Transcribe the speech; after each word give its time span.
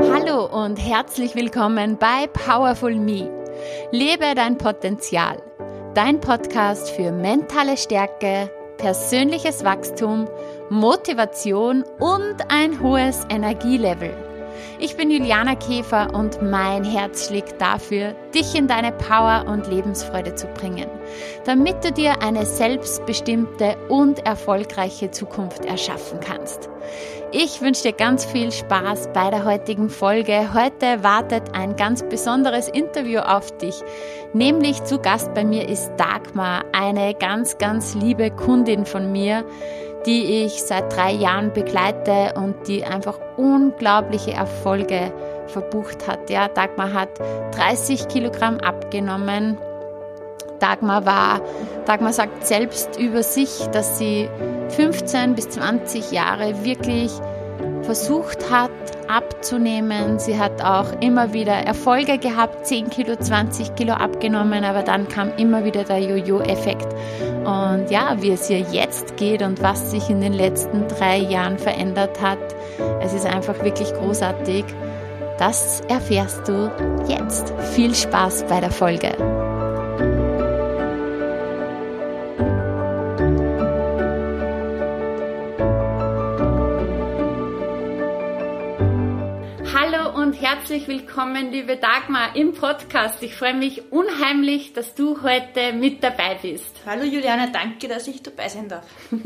Hallo 0.00 0.46
und 0.46 0.76
herzlich 0.76 1.34
willkommen 1.34 1.98
bei 1.98 2.28
Powerful 2.28 2.94
Me. 2.94 3.28
Lebe 3.90 4.36
dein 4.36 4.56
Potenzial. 4.56 5.42
Dein 5.94 6.20
Podcast 6.20 6.90
für 6.90 7.10
mentale 7.10 7.76
Stärke, 7.76 8.48
persönliches 8.76 9.64
Wachstum, 9.64 10.28
Motivation 10.70 11.82
und 11.98 12.36
ein 12.48 12.80
hohes 12.80 13.26
Energielevel. 13.28 14.27
Ich 14.78 14.96
bin 14.96 15.10
Juliana 15.10 15.54
Käfer 15.54 16.14
und 16.14 16.40
mein 16.42 16.84
Herz 16.84 17.28
schlägt 17.28 17.60
dafür, 17.60 18.14
dich 18.34 18.54
in 18.54 18.68
deine 18.68 18.92
Power 18.92 19.44
und 19.48 19.66
Lebensfreude 19.66 20.34
zu 20.34 20.46
bringen, 20.48 20.88
damit 21.44 21.84
du 21.84 21.92
dir 21.92 22.22
eine 22.22 22.46
selbstbestimmte 22.46 23.76
und 23.88 24.24
erfolgreiche 24.26 25.10
Zukunft 25.10 25.64
erschaffen 25.64 26.20
kannst. 26.20 26.68
Ich 27.30 27.60
wünsche 27.60 27.82
dir 27.82 27.92
ganz 27.92 28.24
viel 28.24 28.50
Spaß 28.50 29.10
bei 29.12 29.28
der 29.28 29.44
heutigen 29.44 29.90
Folge. 29.90 30.54
Heute 30.54 31.04
wartet 31.04 31.54
ein 31.54 31.76
ganz 31.76 32.02
besonderes 32.02 32.68
Interview 32.68 33.18
auf 33.18 33.54
dich. 33.58 33.74
Nämlich 34.32 34.82
zu 34.84 34.98
Gast 34.98 35.34
bei 35.34 35.44
mir 35.44 35.68
ist 35.68 35.90
Dagmar, 35.98 36.64
eine 36.72 37.12
ganz, 37.12 37.58
ganz 37.58 37.94
liebe 37.94 38.30
Kundin 38.30 38.86
von 38.86 39.12
mir, 39.12 39.44
die 40.08 40.46
ich 40.46 40.62
seit 40.62 40.96
drei 40.96 41.12
Jahren 41.12 41.52
begleite 41.52 42.32
und 42.34 42.66
die 42.66 42.82
einfach 42.82 43.18
unglaubliche 43.36 44.32
Erfolge 44.32 45.12
verbucht 45.48 46.08
hat. 46.08 46.30
Ja, 46.30 46.48
Dagmar 46.48 46.94
hat 46.94 47.10
30 47.54 48.08
Kilogramm 48.08 48.56
abgenommen. 48.58 49.58
Dagmar 50.60 51.04
war, 51.04 51.42
Dagmar 51.84 52.14
sagt 52.14 52.46
selbst 52.46 52.98
über 52.98 53.22
sich, 53.22 53.68
dass 53.72 53.98
sie 53.98 54.30
15 54.70 55.34
bis 55.34 55.50
20 55.50 56.10
Jahre 56.10 56.64
wirklich 56.64 57.12
versucht 57.82 58.50
hat 58.50 58.70
abzunehmen. 59.08 60.18
Sie 60.18 60.38
hat 60.38 60.62
auch 60.62 61.00
immer 61.00 61.32
wieder 61.32 61.54
Erfolge 61.54 62.18
gehabt, 62.18 62.66
10 62.66 62.90
Kilo, 62.90 63.16
20 63.16 63.74
Kilo 63.74 63.94
abgenommen, 63.94 64.64
aber 64.64 64.82
dann 64.82 65.08
kam 65.08 65.32
immer 65.36 65.64
wieder 65.64 65.84
der 65.84 66.00
Jojo-Effekt. 66.00 66.88
Und 67.44 67.86
ja, 67.90 68.16
wie 68.20 68.32
es 68.32 68.50
ihr 68.50 68.60
jetzt 68.60 69.16
geht 69.16 69.42
und 69.42 69.62
was 69.62 69.90
sich 69.90 70.10
in 70.10 70.20
den 70.20 70.34
letzten 70.34 70.86
drei 70.88 71.18
Jahren 71.18 71.58
verändert 71.58 72.20
hat, 72.20 72.38
es 73.00 73.14
ist 73.14 73.26
einfach 73.26 73.62
wirklich 73.64 73.92
großartig. 73.94 74.64
Das 75.38 75.80
erfährst 75.88 76.48
du 76.48 76.70
jetzt. 77.08 77.54
Viel 77.74 77.94
Spaß 77.94 78.44
bei 78.48 78.60
der 78.60 78.72
Folge. 78.72 79.47
Herzlich 90.78 91.00
willkommen, 91.00 91.50
liebe 91.50 91.76
Dagmar, 91.76 92.36
im 92.36 92.52
Podcast. 92.52 93.20
Ich 93.24 93.34
freue 93.34 93.54
mich 93.54 93.90
unheimlich, 93.90 94.74
dass 94.74 94.94
du 94.94 95.22
heute 95.22 95.72
mit 95.72 96.04
dabei 96.04 96.38
bist. 96.40 96.76
Hallo 96.86 97.02
Juliana, 97.02 97.48
danke, 97.48 97.88
dass 97.88 98.06
ich 98.06 98.22
dabei 98.22 98.48
sein 98.48 98.68
darf. 98.68 98.86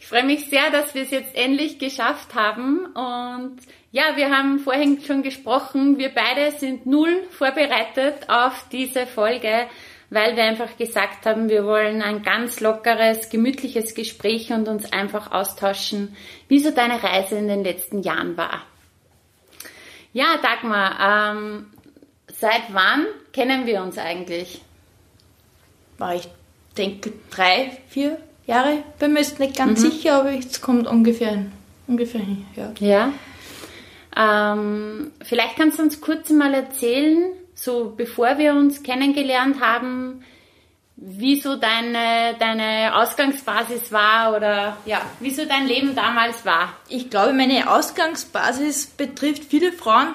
Ich 0.00 0.08
freue 0.08 0.24
mich 0.24 0.46
sehr, 0.50 0.70
dass 0.70 0.94
wir 0.94 1.02
es 1.02 1.10
jetzt 1.10 1.34
endlich 1.34 1.78
geschafft 1.78 2.34
haben. 2.34 2.86
Und 2.86 3.56
ja, 3.92 4.16
wir 4.16 4.30
haben 4.30 4.58
vorhin 4.58 5.00
schon 5.00 5.22
gesprochen, 5.22 5.96
wir 5.96 6.10
beide 6.10 6.50
sind 6.58 6.84
null 6.84 7.24
vorbereitet 7.30 8.28
auf 8.28 8.66
diese 8.70 9.06
Folge, 9.06 9.66
weil 10.10 10.36
wir 10.36 10.44
einfach 10.44 10.76
gesagt 10.76 11.24
haben, 11.24 11.48
wir 11.48 11.64
wollen 11.64 12.02
ein 12.02 12.22
ganz 12.22 12.60
lockeres, 12.60 13.30
gemütliches 13.30 13.94
Gespräch 13.94 14.52
und 14.52 14.68
uns 14.68 14.92
einfach 14.92 15.30
austauschen, 15.30 16.14
wie 16.48 16.58
so 16.58 16.70
deine 16.70 17.02
Reise 17.02 17.36
in 17.36 17.48
den 17.48 17.64
letzten 17.64 18.02
Jahren 18.02 18.36
war. 18.36 18.62
Ja, 20.12 20.38
Dagmar, 20.42 21.34
ähm, 21.34 21.66
seit 22.28 22.72
wann 22.72 23.06
kennen 23.32 23.66
wir 23.66 23.82
uns 23.82 23.96
eigentlich? 23.98 24.62
War 25.98 26.14
ich 26.14 26.28
denke 26.76 27.12
drei, 27.30 27.78
vier 27.88 28.18
Jahre. 28.46 28.82
Bin 28.98 29.12
mir 29.12 29.20
jetzt 29.20 29.38
nicht 29.38 29.56
ganz 29.56 29.82
mhm. 29.82 29.90
sicher, 29.90 30.20
aber 30.20 30.32
es 30.32 30.60
kommt 30.60 30.86
ungefähr, 30.86 31.46
ungefähr 31.86 32.20
hin. 32.20 32.46
Ja. 32.56 32.72
ja. 32.80 33.12
Ähm, 34.14 35.12
vielleicht 35.22 35.56
kannst 35.56 35.78
du 35.78 35.82
uns 35.82 36.00
kurz 36.00 36.30
mal 36.30 36.52
erzählen, 36.52 37.32
so 37.54 37.94
bevor 37.96 38.38
wir 38.38 38.52
uns 38.52 38.82
kennengelernt 38.82 39.60
haben, 39.60 40.24
wieso 40.96 41.56
deine, 41.56 42.36
deine 42.38 42.96
Ausgangsbasis 42.96 43.92
war 43.92 44.36
oder 44.36 44.76
ja, 44.86 45.00
wieso 45.20 45.44
dein 45.44 45.66
Leben 45.66 45.94
damals 45.94 46.44
war. 46.44 46.74
Ich 46.88 47.10
glaube, 47.10 47.32
meine 47.32 47.70
Ausgangsbasis 47.70 48.86
betrifft 48.86 49.44
viele 49.44 49.72
Frauen. 49.72 50.14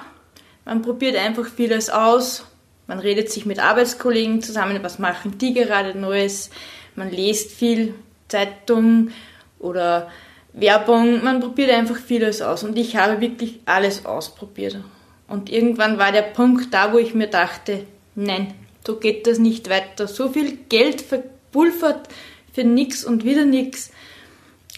Man 0.64 0.82
probiert 0.82 1.16
einfach 1.16 1.46
vieles 1.46 1.90
aus. 1.90 2.46
Man 2.86 2.98
redet 2.98 3.30
sich 3.30 3.44
mit 3.44 3.58
Arbeitskollegen 3.58 4.40
zusammen, 4.42 4.78
was 4.82 4.98
machen 4.98 5.36
die 5.38 5.52
gerade 5.52 5.98
Neues. 5.98 6.50
Man 6.94 7.10
liest 7.10 7.52
viel 7.52 7.94
Zeitung 8.28 9.10
oder 9.58 10.10
Werbung. 10.52 11.22
Man 11.22 11.40
probiert 11.40 11.70
einfach 11.70 11.96
vieles 11.96 12.40
aus. 12.40 12.64
Und 12.64 12.78
ich 12.78 12.96
habe 12.96 13.20
wirklich 13.20 13.60
alles 13.66 14.06
ausprobiert. 14.06 14.78
Und 15.26 15.50
irgendwann 15.50 15.98
war 15.98 16.12
der 16.12 16.22
Punkt 16.22 16.72
da, 16.72 16.92
wo 16.92 16.98
ich 16.98 17.14
mir 17.14 17.28
dachte, 17.28 17.84
nein, 18.14 18.54
so 18.86 18.96
geht 18.96 19.26
das 19.26 19.38
nicht 19.38 19.68
weiter. 19.68 20.08
So 20.08 20.30
viel 20.30 20.58
Geld 20.68 21.02
verpulvert 21.02 22.08
für 22.52 22.64
nichts 22.64 23.04
und 23.04 23.24
wieder 23.24 23.44
nichts. 23.44 23.90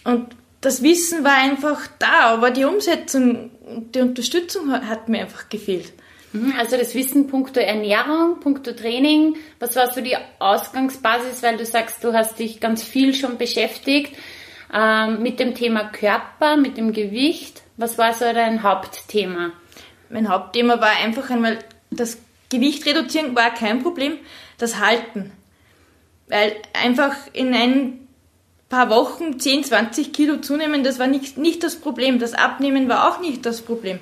Und 0.04 0.34
das 0.60 0.82
Wissen 0.82 1.24
war 1.24 1.36
einfach 1.36 1.86
da, 1.98 2.32
aber 2.32 2.50
die 2.50 2.64
Umsetzung, 2.64 3.50
die 3.94 4.00
Unterstützung 4.00 4.72
hat 4.72 5.08
mir 5.08 5.20
einfach 5.20 5.48
gefehlt. 5.48 5.92
Mhm, 6.32 6.54
also 6.58 6.76
das 6.76 6.94
Wissen 6.94 7.28
punkto 7.28 7.60
Ernährung, 7.60 8.40
punkto 8.40 8.72
Training, 8.72 9.36
was 9.58 9.76
war 9.76 9.92
so 9.92 10.00
die 10.00 10.16
Ausgangsbasis, 10.38 11.42
weil 11.42 11.56
du 11.56 11.64
sagst, 11.64 12.04
du 12.04 12.12
hast 12.12 12.38
dich 12.38 12.60
ganz 12.60 12.82
viel 12.82 13.14
schon 13.14 13.38
beschäftigt 13.38 14.16
ähm, 14.72 15.22
mit 15.22 15.40
dem 15.40 15.54
Thema 15.54 15.84
Körper, 15.84 16.56
mit 16.56 16.76
dem 16.76 16.92
Gewicht. 16.92 17.62
Was 17.76 17.98
war 17.98 18.12
so 18.12 18.24
dein 18.24 18.62
Hauptthema? 18.62 19.52
Mein 20.10 20.28
Hauptthema 20.28 20.80
war 20.80 20.90
einfach 21.02 21.30
einmal 21.30 21.58
das 21.90 22.18
Gewicht 22.50 22.84
reduzieren 22.86 23.34
war 23.34 23.54
kein 23.54 23.82
Problem, 23.82 24.18
das 24.58 24.78
Halten. 24.78 25.32
Weil 26.28 26.54
einfach 26.74 27.14
in 27.32 27.54
ein 27.54 28.08
paar 28.68 28.90
Wochen 28.90 29.38
10, 29.38 29.64
20 29.64 30.12
Kilo 30.12 30.36
zunehmen, 30.38 30.84
das 30.84 30.98
war 30.98 31.06
nicht, 31.06 31.38
nicht 31.38 31.62
das 31.62 31.76
Problem. 31.76 32.18
Das 32.18 32.34
Abnehmen 32.34 32.88
war 32.88 33.08
auch 33.08 33.20
nicht 33.20 33.46
das 33.46 33.62
Problem. 33.62 33.98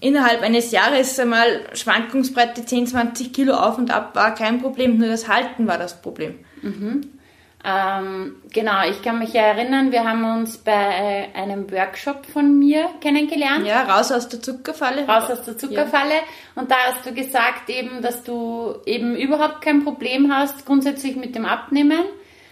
Innerhalb 0.00 0.42
eines 0.42 0.70
Jahres 0.70 1.18
einmal 1.18 1.62
Schwankungsbreite 1.74 2.64
10, 2.64 2.86
20 2.88 3.32
Kilo 3.32 3.54
auf 3.54 3.78
und 3.78 3.90
ab 3.90 4.14
war 4.14 4.34
kein 4.34 4.60
Problem, 4.60 4.98
nur 4.98 5.08
das 5.08 5.26
Halten 5.26 5.66
war 5.66 5.78
das 5.78 6.00
Problem. 6.00 6.38
Mhm. 6.62 7.17
Ähm, 7.64 8.36
genau, 8.52 8.88
ich 8.88 9.02
kann 9.02 9.18
mich 9.18 9.34
erinnern, 9.34 9.90
wir 9.90 10.04
haben 10.04 10.24
uns 10.24 10.58
bei 10.58 11.28
einem 11.34 11.70
Workshop 11.72 12.24
von 12.26 12.58
mir 12.58 12.88
kennengelernt. 13.00 13.66
Ja, 13.66 13.82
raus 13.82 14.12
aus 14.12 14.28
der 14.28 14.40
Zuckerfalle. 14.40 15.06
Raus 15.06 15.28
aus 15.30 15.44
der 15.44 15.58
Zuckerfalle. 15.58 16.14
Ja. 16.14 16.22
Und 16.54 16.70
da 16.70 16.76
hast 16.86 17.04
du 17.04 17.12
gesagt 17.12 17.68
eben, 17.68 18.00
dass 18.00 18.22
du 18.22 18.76
eben 18.86 19.16
überhaupt 19.16 19.60
kein 19.60 19.82
Problem 19.82 20.32
hast, 20.32 20.66
grundsätzlich 20.66 21.16
mit 21.16 21.34
dem 21.34 21.46
Abnehmen. 21.46 22.04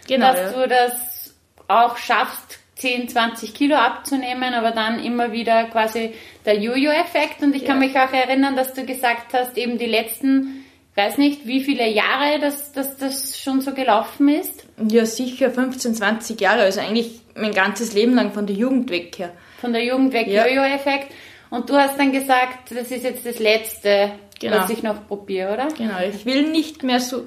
Genau. 0.08 0.32
Dass 0.32 0.52
ja. 0.54 0.62
du 0.62 0.68
das 0.68 1.34
auch 1.68 1.96
schaffst, 1.96 2.58
10, 2.76 3.08
20 3.08 3.54
Kilo 3.54 3.76
abzunehmen, 3.76 4.54
aber 4.54 4.70
dann 4.72 5.02
immer 5.02 5.32
wieder 5.32 5.64
quasi 5.64 6.14
der 6.44 6.58
Jojo-Effekt. 6.58 7.42
Und 7.42 7.54
ich 7.54 7.62
ja. 7.62 7.68
kann 7.68 7.78
mich 7.78 7.98
auch 7.98 8.12
erinnern, 8.12 8.54
dass 8.56 8.74
du 8.74 8.84
gesagt 8.84 9.32
hast, 9.32 9.56
eben 9.56 9.78
die 9.78 9.86
letzten 9.86 10.65
weiß 10.96 11.18
nicht, 11.18 11.46
wie 11.46 11.62
viele 11.62 11.88
Jahre 11.88 12.38
das, 12.40 12.72
das, 12.72 12.96
das 12.96 13.38
schon 13.38 13.60
so 13.60 13.72
gelaufen 13.72 14.28
ist. 14.28 14.64
Ja, 14.88 15.04
sicher 15.04 15.50
15, 15.50 15.94
20 15.94 16.40
Jahre, 16.40 16.62
also 16.62 16.80
eigentlich 16.80 17.20
mein 17.34 17.52
ganzes 17.52 17.92
Leben 17.92 18.14
lang 18.14 18.32
von 18.32 18.46
der 18.46 18.56
Jugend 18.56 18.90
weg 18.90 19.18
her. 19.18 19.32
Von 19.60 19.72
der 19.72 19.84
Jugend 19.84 20.12
weg, 20.12 20.26
ja. 20.26 20.46
Jojo-Effekt. 20.46 21.12
Und 21.50 21.70
du 21.70 21.74
hast 21.74 21.98
dann 21.98 22.12
gesagt, 22.12 22.70
das 22.70 22.90
ist 22.90 23.04
jetzt 23.04 23.24
das 23.24 23.38
Letzte, 23.38 24.12
genau. 24.40 24.56
was 24.58 24.70
ich 24.70 24.82
noch 24.82 25.06
probiere, 25.06 25.52
oder? 25.52 25.68
Genau, 25.76 26.00
ich 26.00 26.24
will 26.24 26.50
nicht 26.50 26.82
mehr 26.82 27.00
so 27.00 27.26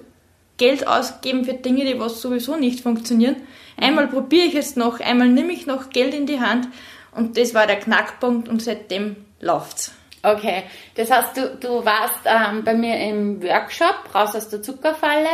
Geld 0.58 0.88
ausgeben 0.88 1.46
für 1.46 1.54
Dinge, 1.54 1.86
die 1.86 2.00
was 2.00 2.22
sowieso 2.22 2.58
nicht 2.58 2.82
funktionieren. 2.82 3.38
Einmal 3.78 4.08
probiere 4.08 4.46
ich 4.46 4.56
es 4.56 4.76
noch, 4.76 5.00
einmal 5.00 5.30
nehme 5.30 5.54
ich 5.54 5.66
noch 5.66 5.90
Geld 5.90 6.14
in 6.14 6.26
die 6.26 6.42
Hand 6.42 6.68
und 7.16 7.38
das 7.38 7.54
war 7.54 7.66
der 7.66 7.80
Knackpunkt 7.80 8.50
und 8.50 8.62
seitdem 8.62 9.16
läuft's. 9.40 9.94
Okay, 10.22 10.64
das 10.96 11.12
heißt, 11.12 11.38
du, 11.38 11.56
du 11.60 11.86
warst 11.86 12.22
ähm, 12.26 12.64
bei 12.64 12.74
mir 12.74 13.00
im 13.00 13.42
Workshop, 13.42 14.14
raus 14.14 14.36
aus 14.36 14.50
der 14.50 14.62
Zuckerfalle 14.62 15.30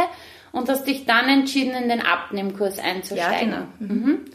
und 0.52 0.70
hast 0.70 0.86
dich 0.86 1.06
dann 1.06 1.28
entschieden, 1.28 1.74
in 1.76 1.90
den 1.90 2.02
Abnehmkurs 2.02 2.80
einzusteigen. 2.80 3.52
Ja, 3.52 3.68
genau. 3.80 3.94
Mhm. 3.94 4.06
mhm. 4.06 4.26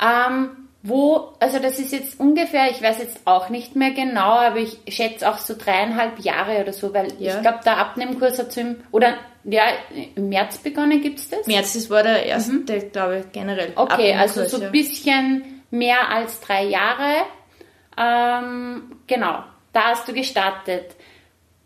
Ähm, 0.00 0.50
wo, 0.84 1.34
also 1.38 1.60
das 1.60 1.78
ist 1.78 1.92
jetzt 1.92 2.18
ungefähr, 2.18 2.68
ich 2.70 2.82
weiß 2.82 2.98
jetzt 2.98 3.20
auch 3.24 3.50
nicht 3.50 3.76
mehr 3.76 3.92
genau, 3.92 4.32
aber 4.32 4.56
ich 4.56 4.78
schätze 4.88 5.30
auch 5.30 5.38
so 5.38 5.54
dreieinhalb 5.56 6.18
Jahre 6.18 6.60
oder 6.60 6.72
so, 6.72 6.92
weil 6.92 7.12
ja. 7.20 7.36
ich 7.36 7.40
glaube, 7.40 7.60
der 7.64 7.78
Abnehmkurs 7.78 8.40
hat 8.40 8.50
so 8.50 8.62
im, 8.62 8.76
oder 8.90 9.14
ja, 9.44 9.62
im 10.16 10.28
März 10.28 10.58
begonnen, 10.58 11.00
gibt 11.00 11.20
es 11.20 11.30
das? 11.30 11.46
März, 11.46 11.74
das 11.74 11.88
war 11.88 12.02
der 12.02 12.26
erste, 12.26 12.52
mhm. 12.52 12.90
glaube 12.90 13.20
ich, 13.20 13.32
generell. 13.32 13.72
Okay, 13.76 14.14
also 14.14 14.44
so 14.44 14.56
ein 14.56 14.62
ja. 14.64 14.68
bisschen 14.70 15.62
mehr 15.70 16.08
als 16.08 16.40
drei 16.40 16.64
Jahre. 16.64 17.26
Ähm, 17.96 18.96
genau. 19.06 19.44
Da 19.72 19.90
hast 19.90 20.08
du 20.08 20.12
gestartet. 20.12 20.94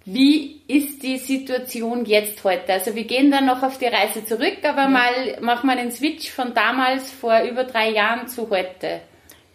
Wie 0.04 0.62
ist 0.68 1.02
die 1.02 1.18
Situation 1.18 2.04
jetzt 2.04 2.44
heute? 2.44 2.72
Also 2.72 2.94
wir 2.94 3.04
gehen 3.04 3.32
dann 3.32 3.46
noch 3.46 3.64
auf 3.64 3.78
die 3.78 3.86
Reise 3.86 4.24
zurück, 4.24 4.58
aber 4.62 4.82
ja. 4.82 4.88
mal 4.88 5.38
machen 5.40 5.68
wir 5.68 5.74
den 5.74 5.90
Switch 5.90 6.30
von 6.30 6.54
damals 6.54 7.10
vor 7.10 7.40
über 7.40 7.64
drei 7.64 7.90
Jahren 7.90 8.28
zu 8.28 8.48
heute. 8.50 9.00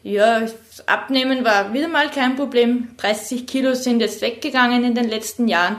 Ja, 0.04 0.42
Abnehmen 0.88 1.46
war 1.46 1.74
wieder 1.74 1.88
mal 1.88 2.10
kein 2.10 2.36
Problem. 2.36 2.90
30 2.98 3.48
Kilo 3.48 3.76
sind 3.76 4.02
jetzt 4.02 4.22
weggegangen 4.22 4.84
in 4.84 4.96
den 4.96 5.08
letzten 5.08 5.48
Jahren. 5.48 5.78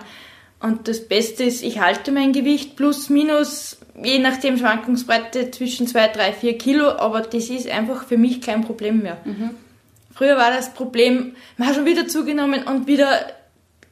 Und 0.61 0.87
das 0.87 1.07
Beste 1.07 1.43
ist, 1.43 1.63
ich 1.63 1.81
halte 1.81 2.13
mein 2.13 2.33
Gewicht 2.33 2.77
plus 2.77 3.11
minus, 3.11 3.79
je 4.01 4.21
nachdem 4.21 4.57
Schwankungsbreite 4.57 5.51
zwischen 5.51 5.89
2, 5.89 6.09
3, 6.09 6.33
4 6.33 6.57
Kilo, 6.57 6.89
aber 6.89 7.21
das 7.21 7.51
ist 7.51 7.69
einfach 7.69 8.07
für 8.07 8.17
mich 8.17 8.41
kein 8.41 8.63
Problem 8.63 9.03
mehr. 9.03 9.19
Mhm. 9.25 9.51
Früher 10.15 10.37
war 10.37 10.51
das 10.51 10.75
Problem, 10.75 11.35
man 11.57 11.69
hat 11.69 11.75
schon 11.75 11.87
wieder 11.87 12.07
zugenommen 12.07 12.65
und 12.65 12.87
wieder 12.87 13.33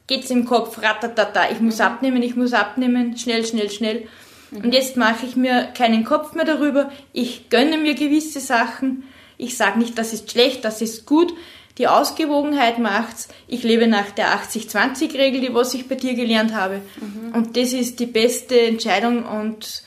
geht's 0.06 0.31
im 0.31 0.44
Kopf, 0.44 0.82
ratatata, 0.82 1.50
ich 1.50 1.61
muss 1.61 1.78
mhm. 1.78 1.84
abnehmen, 1.84 2.22
ich 2.22 2.37
muss 2.37 2.52
abnehmen, 2.52 3.17
schnell, 3.17 3.46
schnell, 3.46 3.70
schnell. 3.70 4.08
Mhm. 4.50 4.64
Und 4.64 4.75
jetzt 4.75 4.96
mache 4.96 5.25
ich 5.25 5.37
mir 5.37 5.69
keinen 5.75 6.05
Kopf 6.05 6.34
mehr 6.34 6.44
darüber, 6.44 6.90
ich 7.12 7.49
gönne 7.49 7.78
mir 7.78 7.94
gewisse 7.94 8.40
Sachen, 8.40 9.05
ich 9.38 9.56
sage 9.56 9.78
nicht, 9.78 9.96
das 9.96 10.12
ist 10.12 10.31
schlecht, 10.31 10.64
das 10.64 10.82
ist 10.82 11.06
gut, 11.06 11.32
die 11.78 11.88
Ausgewogenheit 11.88 12.78
macht's. 12.78 13.28
Ich 13.49 13.62
lebe 13.62 13.87
nach 13.87 14.11
der 14.11 14.34
80-20-Regel, 14.34 15.40
die 15.40 15.55
was 15.55 15.72
ich 15.72 15.88
bei 15.88 15.94
dir 15.94 16.12
gelernt 16.12 16.55
habe. 16.55 16.82
Mhm. 17.00 17.34
Und 17.34 17.56
das 17.56 17.72
ist 17.72 18.00
die 18.00 18.06
beste 18.06 18.61
Entscheidung 18.61 19.25
und 19.25 19.84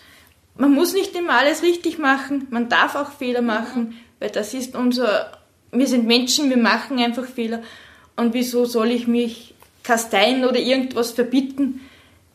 man 0.56 0.72
muss 0.72 0.94
nicht 0.94 1.16
immer 1.16 1.34
alles 1.34 1.62
richtig 1.62 1.98
machen, 2.00 2.48
man 2.50 2.70
darf 2.70 2.96
auch 2.96 3.12
Fehler 3.12 3.42
machen, 3.42 3.84
mhm. 3.84 3.94
weil 4.20 4.30
das 4.30 4.54
ist 4.54 4.76
unser, 4.76 5.32
wir 5.74 5.88
sind 5.88 6.06
Menschen, 6.06 6.50
wir 6.50 6.58
machen 6.58 7.00
einfach 7.00 7.26
Fehler. 7.26 7.62
Und 8.16 8.34
wieso 8.34 8.66
soll 8.66 8.92
ich 8.92 9.08
mich 9.08 9.54
kasteien 9.84 10.46
oder 10.46 10.60
irgendwas 10.60 11.12
verbieten, 11.12 11.82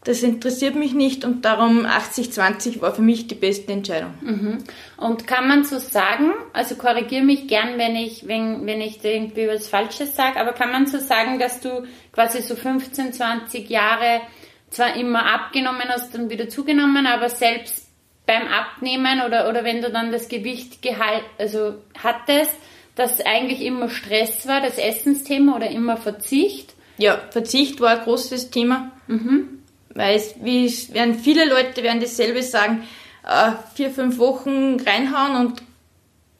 das 0.04 0.22
interessiert 0.22 0.74
mich 0.74 0.94
nicht 0.94 1.24
und 1.24 1.44
darum 1.44 1.84
80-20 1.84 2.80
war 2.80 2.94
für 2.94 3.02
mich 3.02 3.26
die 3.26 3.34
beste 3.34 3.72
Entscheidung. 3.72 4.14
Mhm. 4.20 4.58
Und 4.96 5.26
kann 5.26 5.48
man 5.48 5.64
so 5.64 5.78
sagen, 5.78 6.32
also 6.52 6.76
korrigiere 6.76 7.24
mich 7.24 7.48
gern, 7.48 7.78
wenn 7.78 7.96
ich, 7.96 8.26
wenn, 8.26 8.64
wenn 8.64 8.80
ich 8.80 9.04
irgendwie 9.04 9.48
was 9.48 9.68
Falsches 9.68 10.14
sage, 10.14 10.40
aber 10.40 10.52
kann 10.52 10.70
man 10.70 10.86
so 10.86 10.98
sagen, 10.98 11.38
dass 11.38 11.60
du 11.60 11.84
quasi 12.12 12.42
so 12.42 12.54
15, 12.54 13.12
20 13.12 13.68
Jahre 13.68 14.22
zwar 14.70 14.96
immer 14.96 15.26
abgenommen 15.26 15.88
hast 15.88 16.14
und 16.14 16.30
wieder 16.30 16.48
zugenommen, 16.48 17.06
aber 17.06 17.28
selbst 17.28 17.88
beim 18.24 18.46
Abnehmen 18.46 19.22
oder, 19.26 19.48
oder 19.48 19.64
wenn 19.64 19.82
du 19.82 19.90
dann 19.90 20.12
das 20.12 20.28
Gewicht 20.28 20.80
gehalt, 20.80 21.24
also 21.38 21.74
hattest, 22.02 22.54
dass 22.98 23.20
eigentlich 23.20 23.62
immer 23.62 23.88
Stress 23.88 24.48
war, 24.48 24.60
das 24.60 24.76
Essensthema 24.76 25.54
oder 25.54 25.70
immer 25.70 25.96
Verzicht? 25.96 26.74
Ja, 26.96 27.20
Verzicht 27.30 27.80
war 27.80 27.90
ein 27.90 28.04
großes 28.04 28.50
Thema. 28.50 28.90
Mhm. 29.06 29.62
Weil 29.94 30.16
es, 30.16 30.34
wie 30.42 30.66
es 30.66 30.92
werden 30.92 31.14
viele 31.14 31.48
Leute 31.48 31.82
werden 31.84 32.00
dasselbe 32.00 32.42
sagen, 32.42 32.82
äh, 33.24 33.52
vier, 33.74 33.90
fünf 33.90 34.18
Wochen 34.18 34.80
reinhauen 34.80 35.36
und 35.36 35.62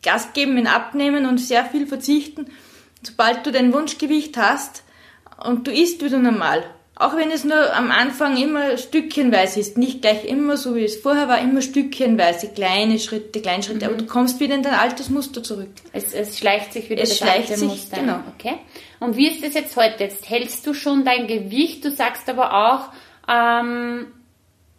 Gas 0.02 0.32
geben, 0.32 0.58
in 0.58 0.66
abnehmen 0.66 1.26
und 1.26 1.38
sehr 1.38 1.64
viel 1.64 1.86
verzichten. 1.86 2.46
Sobald 3.02 3.46
du 3.46 3.52
dein 3.52 3.72
Wunschgewicht 3.72 4.36
hast 4.36 4.82
und 5.44 5.66
du 5.66 5.72
isst 5.72 6.04
wieder 6.04 6.18
normal, 6.18 6.64
auch 6.98 7.16
wenn 7.16 7.30
es 7.30 7.44
nur 7.44 7.74
am 7.76 7.92
Anfang 7.92 8.36
immer 8.36 8.76
stückchenweise 8.76 9.60
ist, 9.60 9.78
nicht 9.78 10.02
gleich 10.02 10.24
immer 10.24 10.56
so 10.56 10.74
wie 10.74 10.84
es 10.84 10.96
vorher 10.96 11.28
war, 11.28 11.40
immer 11.40 11.62
stückchenweise, 11.62 12.48
kleine 12.48 12.98
Schritte, 12.98 13.40
kleine 13.40 13.62
Schritte, 13.62 13.86
mhm. 13.86 13.92
aber 13.92 14.02
du 14.02 14.06
kommst 14.06 14.40
wieder 14.40 14.56
in 14.56 14.64
dein 14.64 14.74
altes 14.74 15.08
Muster 15.08 15.42
zurück. 15.42 15.70
Es, 15.92 16.12
es 16.12 16.38
schleicht 16.38 16.72
sich 16.72 16.90
wieder 16.90 17.02
es 17.02 17.10
das 17.10 17.18
schleicht 17.18 17.50
alte 17.50 17.56
sich, 17.56 17.68
Muster. 17.68 18.00
Genau. 18.00 18.20
Okay. 18.36 18.54
Und 18.98 19.16
wie 19.16 19.28
ist 19.28 19.44
das 19.44 19.54
jetzt 19.54 19.76
heute? 19.76 20.02
Jetzt 20.04 20.28
hältst 20.28 20.66
du 20.66 20.74
schon 20.74 21.04
dein 21.04 21.28
Gewicht, 21.28 21.84
du 21.84 21.92
sagst 21.92 22.28
aber 22.28 22.52
auch, 22.52 22.88
ähm, 23.28 24.06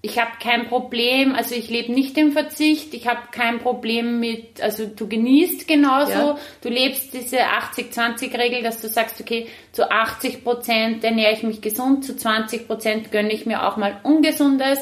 ich 0.02 0.18
habe 0.18 0.32
kein 0.42 0.68
Problem, 0.68 1.36
also 1.36 1.56
ich 1.56 1.70
lebe 1.70 1.92
nicht 1.92 2.18
im 2.18 2.32
Verzicht, 2.32 2.94
ich 2.94 3.08
habe 3.08 3.20
kein 3.32 3.60
Problem 3.60 4.20
mit, 4.20 4.62
also 4.62 4.86
du 4.86 5.10
genießt 5.10 5.68
genauso, 5.68 6.12
ja. 6.12 6.38
du 6.62 6.70
lebst 6.70 7.14
diese 7.14 7.40
80-20-Regel, 7.40 8.64
dass 8.64 8.80
du 8.80 8.88
sagst, 8.88 9.20
okay, 9.20 9.48
zu 9.74 9.92
80 9.92 10.44
Prozent 10.46 11.04
ernähre 11.04 11.34
ich 11.34 11.44
mich 11.44 11.60
gesund, 11.60 12.06
zu 12.06 12.16
20 12.16 12.66
Prozent 12.66 13.12
gönne 13.12 13.34
ich 13.34 13.46
mir 13.46 13.68
auch 13.68 13.76
mal 13.76 14.00
Ungesundes. 14.04 14.80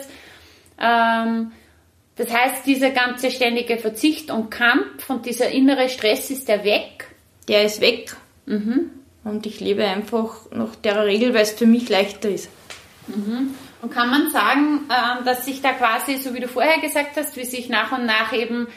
Ähm, 0.80 1.52
das 2.16 2.32
heißt, 2.32 2.68
dieser 2.68 2.92
ganze 2.92 3.32
ständige 3.32 3.78
Verzicht 3.78 4.30
und 4.30 4.52
Kampf 4.52 5.10
und 5.10 5.26
dieser 5.26 5.50
innere 5.50 5.90
Stress 5.90 6.30
ist 6.30 6.48
der 6.48 6.64
weg? 6.64 7.08
Der 7.48 7.64
ist 7.64 7.82
weg. 7.82 8.16
Mhm. 8.46 8.92
Und 9.24 9.48
ich 9.48 9.60
lebe 9.60 9.84
einfach 9.84 10.52
nach 10.52 10.76
der 10.76 11.06
Regel, 11.06 11.34
weil 11.34 11.42
es 11.42 11.52
für 11.52 11.66
mich 11.66 11.90
leichter 11.90 12.30
ist. 12.30 12.50
Mhm. 13.08 13.56
Und 13.88 13.94
kann 13.94 14.10
man 14.10 14.30
sagen, 14.32 14.90
ähm, 14.90 15.24
dass 15.24 15.46
sich 15.46 15.62
da 15.62 15.72
quasi, 15.72 16.18
so 16.18 16.34
wie 16.34 16.42
du 16.42 16.50
vorher 16.50 16.82
gesagt 16.82 17.16
hast, 17.16 17.38
wie 17.38 17.46
sich 17.46 17.70
nach 17.70 17.94
und 17.94 18.06
nach 18.06 18.34
eben 18.34 18.68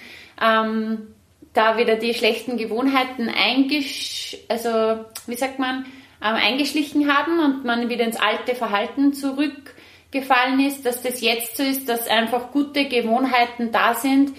ähm, 0.41 1.09
da 1.53 1.77
wieder 1.77 1.97
die 1.97 2.15
schlechten 2.15 2.57
Gewohnheiten 2.57 3.29
eingesch 3.29 4.21
also 4.49 5.05
wie 5.27 5.35
sagt 5.35 5.59
man, 5.59 5.85
ähm, 6.23 6.35
eingeschlichen 6.37 7.13
haben 7.13 7.41
und 7.41 7.65
man 7.65 7.89
wieder 7.89 8.05
ins 8.05 8.21
alte 8.21 8.55
Verhalten 8.55 9.13
zurückgefallen 9.13 10.61
ist, 10.61 10.87
dass 10.87 11.03
das 11.03 11.21
jetzt 11.21 11.57
so 11.57 11.65
ist, 11.65 11.89
dass 11.89 12.07
einfach 12.07 12.53
gute 12.53 12.87
Gewohnheiten 12.87 13.73
da 13.73 13.95
sind, 13.95 14.33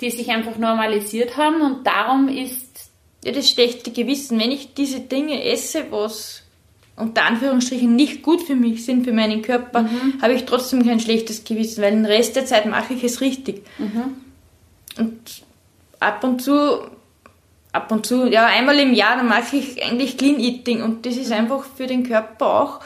die 0.00 0.10
sich 0.10 0.30
einfach 0.30 0.56
normalisiert 0.56 1.36
haben 1.36 1.60
und 1.60 1.86
darum 1.86 2.26
ist 2.26 2.90
ja, 3.24 3.30
das 3.30 3.48
schlechte 3.48 3.92
Gewissen, 3.92 4.40
wenn 4.40 4.50
ich 4.50 4.74
diese 4.74 4.98
Dinge 4.98 5.44
esse, 5.44 5.86
was 5.92 6.42
unter 6.96 7.24
Anführungsstrichen 7.24 7.94
nicht 7.94 8.22
gut 8.22 8.42
für 8.42 8.56
mich 8.56 8.84
sind, 8.84 9.04
für 9.04 9.12
meinen 9.12 9.42
Körper, 9.42 9.82
mhm. 9.82 10.20
habe 10.22 10.32
ich 10.32 10.46
trotzdem 10.46 10.84
kein 10.84 10.98
schlechtes 10.98 11.44
Gewissen, 11.44 11.82
weil 11.82 11.92
den 11.92 12.06
Rest 12.06 12.36
der 12.36 12.46
Zeit 12.46 12.66
mache 12.66 12.94
ich 12.94 13.04
es 13.04 13.20
richtig. 13.20 13.62
Mhm. 13.78 14.16
Und 14.98 15.42
ab 16.00 16.24
und 16.24 16.40
zu, 16.40 16.80
ab 17.72 17.92
und 17.92 18.06
zu, 18.06 18.26
ja, 18.26 18.46
einmal 18.46 18.78
im 18.78 18.94
Jahr, 18.94 19.16
dann 19.16 19.28
mache 19.28 19.56
ich 19.56 19.84
eigentlich 19.84 20.16
Clean 20.16 20.40
Eating 20.40 20.82
und 20.82 21.04
das 21.04 21.16
ist 21.16 21.32
einfach 21.32 21.64
für 21.64 21.86
den 21.86 22.02
Körper 22.02 22.62
auch 22.62 22.80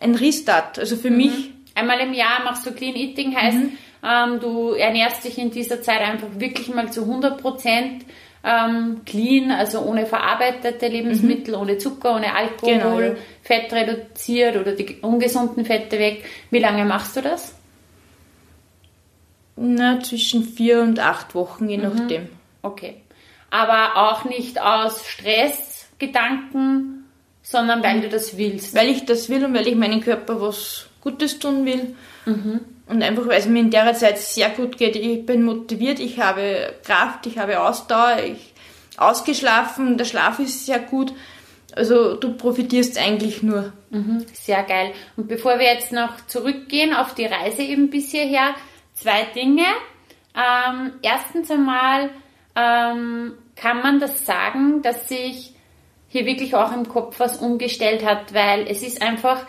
ein 0.00 0.16
Restart, 0.16 0.78
also 0.78 0.96
für 0.96 1.10
mhm. 1.10 1.16
mich. 1.16 1.50
Einmal 1.76 2.00
im 2.00 2.12
Jahr 2.12 2.42
machst 2.44 2.66
du 2.66 2.72
Clean 2.72 2.96
Eating, 2.96 3.36
heißt, 3.36 3.56
mhm. 3.56 3.72
ähm, 4.04 4.40
du 4.40 4.70
ernährst 4.70 5.24
dich 5.24 5.38
in 5.38 5.52
dieser 5.52 5.80
Zeit 5.80 6.00
einfach 6.00 6.28
wirklich 6.38 6.68
mal 6.74 6.90
zu 6.92 7.02
100 7.02 7.40
Prozent 7.40 8.04
ähm, 8.44 9.00
clean, 9.06 9.50
also 9.50 9.80
ohne 9.80 10.04
verarbeitete 10.06 10.88
Lebensmittel, 10.88 11.54
mhm. 11.54 11.62
ohne 11.62 11.78
Zucker, 11.78 12.14
ohne 12.16 12.34
Alkohol, 12.34 12.74
genau, 12.74 13.00
ja. 13.00 13.14
Fett 13.42 13.72
reduziert 13.72 14.56
oder 14.56 14.72
die 14.72 14.96
ungesunden 15.00 15.64
Fette 15.64 15.98
weg. 15.98 16.24
Wie 16.50 16.58
lange 16.58 16.84
machst 16.84 17.16
du 17.16 17.22
das? 17.22 17.54
Na, 19.56 20.00
zwischen 20.00 20.44
vier 20.44 20.82
und 20.82 20.98
acht 20.98 21.34
Wochen, 21.34 21.68
je 21.68 21.78
mhm. 21.78 21.82
nachdem. 21.84 22.28
Okay. 22.62 22.96
Aber 23.50 23.96
auch 23.96 24.24
nicht 24.24 24.60
aus 24.60 25.06
Stressgedanken, 25.06 27.04
sondern 27.42 27.82
weil 27.82 27.98
mhm. 27.98 28.02
du 28.02 28.08
das 28.10 28.36
willst. 28.36 28.74
Weil 28.74 28.88
ich 28.88 29.06
das 29.06 29.28
will 29.30 29.44
und 29.44 29.54
weil 29.54 29.68
ich 29.68 29.76
meinem 29.76 30.00
Körper 30.00 30.40
was 30.40 30.86
Gutes 31.00 31.38
tun 31.38 31.64
will. 31.64 31.94
Mhm. 32.26 32.60
Und 32.86 33.02
einfach, 33.02 33.26
weil 33.26 33.38
es 33.38 33.46
mir 33.46 33.60
in 33.60 33.70
der 33.70 33.94
Zeit 33.94 34.18
sehr 34.18 34.50
gut 34.50 34.76
geht. 34.76 34.96
Ich 34.96 35.24
bin 35.24 35.42
motiviert, 35.42 36.00
ich 36.00 36.20
habe 36.20 36.74
Kraft, 36.84 37.26
ich 37.26 37.38
habe 37.38 37.60
Ausdauer, 37.60 38.18
ich 38.22 38.52
ausgeschlafen, 38.96 39.96
der 39.96 40.04
Schlaf 40.04 40.38
ist 40.38 40.66
sehr 40.66 40.78
gut. 40.78 41.12
Also 41.74 42.14
du 42.14 42.34
profitierst 42.34 42.98
eigentlich 42.98 43.42
nur. 43.42 43.72
Mhm, 43.90 44.24
sehr 44.32 44.62
geil. 44.62 44.92
Und 45.16 45.28
bevor 45.28 45.58
wir 45.58 45.66
jetzt 45.66 45.92
noch 45.92 46.26
zurückgehen 46.26 46.94
auf 46.94 47.14
die 47.14 47.26
Reise 47.26 47.62
eben 47.62 47.90
bis 47.90 48.10
hierher, 48.10 48.54
zwei 48.92 49.24
Dinge. 49.34 49.66
Ähm, 50.36 50.92
erstens 51.02 51.50
einmal 51.50 52.10
ähm, 52.54 53.32
kann 53.56 53.82
man 53.82 53.98
das 53.98 54.24
sagen, 54.24 54.82
dass 54.82 55.08
sich 55.08 55.54
hier 56.08 56.26
wirklich 56.26 56.54
auch 56.54 56.72
im 56.72 56.88
Kopf 56.88 57.18
was 57.18 57.38
umgestellt 57.38 58.04
hat, 58.04 58.32
weil 58.34 58.68
es 58.68 58.82
ist 58.82 59.02
einfach, 59.02 59.44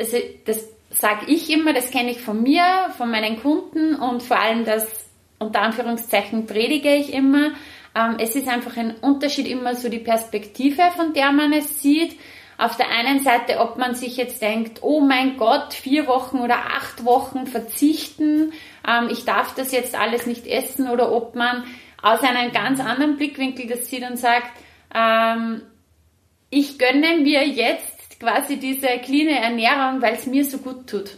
also 0.00 0.16
das 0.46 0.68
sage 0.90 1.26
ich 1.26 1.50
immer, 1.50 1.72
das 1.72 1.90
kenne 1.90 2.10
ich 2.10 2.20
von 2.20 2.42
mir, 2.42 2.90
von 2.96 3.10
meinen 3.10 3.40
Kunden 3.40 3.96
und 3.96 4.22
vor 4.22 4.38
allem 4.38 4.64
das 4.64 5.06
unter 5.38 5.60
Anführungszeichen 5.60 6.46
predige 6.46 6.94
ich 6.94 7.12
immer. 7.12 7.52
Ähm, 7.94 8.16
es 8.18 8.36
ist 8.36 8.48
einfach 8.48 8.76
ein 8.76 8.96
Unterschied 9.00 9.46
immer 9.46 9.74
so 9.74 9.88
die 9.88 9.98
Perspektive, 9.98 10.82
von 10.94 11.12
der 11.12 11.32
man 11.32 11.52
es 11.52 11.82
sieht. 11.82 12.18
Auf 12.58 12.76
der 12.76 12.88
einen 12.88 13.20
Seite, 13.20 13.58
ob 13.58 13.76
man 13.76 13.94
sich 13.94 14.16
jetzt 14.16 14.40
denkt, 14.40 14.78
oh 14.82 15.00
mein 15.00 15.36
Gott, 15.36 15.74
vier 15.74 16.06
Wochen 16.06 16.38
oder 16.38 16.56
acht 16.56 17.04
Wochen 17.04 17.46
verzichten, 17.46 18.52
ähm, 18.88 19.08
ich 19.10 19.24
darf 19.24 19.54
das 19.54 19.72
jetzt 19.72 19.94
alles 19.94 20.26
nicht 20.26 20.46
essen, 20.46 20.88
oder 20.88 21.12
ob 21.12 21.34
man 21.34 21.64
aus 22.02 22.22
einem 22.22 22.52
ganz 22.52 22.80
anderen 22.80 23.16
Blickwinkel 23.16 23.66
das 23.66 23.88
sieht 23.88 24.08
und 24.08 24.18
sagt, 24.18 24.52
ähm, 24.94 25.62
ich 26.48 26.78
gönne 26.78 27.18
mir 27.18 27.46
jetzt 27.46 27.95
quasi 28.18 28.56
diese 28.56 28.86
clean 29.04 29.28
Ernährung, 29.28 30.00
weil 30.00 30.14
es 30.14 30.26
mir 30.26 30.44
so 30.44 30.58
gut 30.58 30.86
tut. 30.86 31.10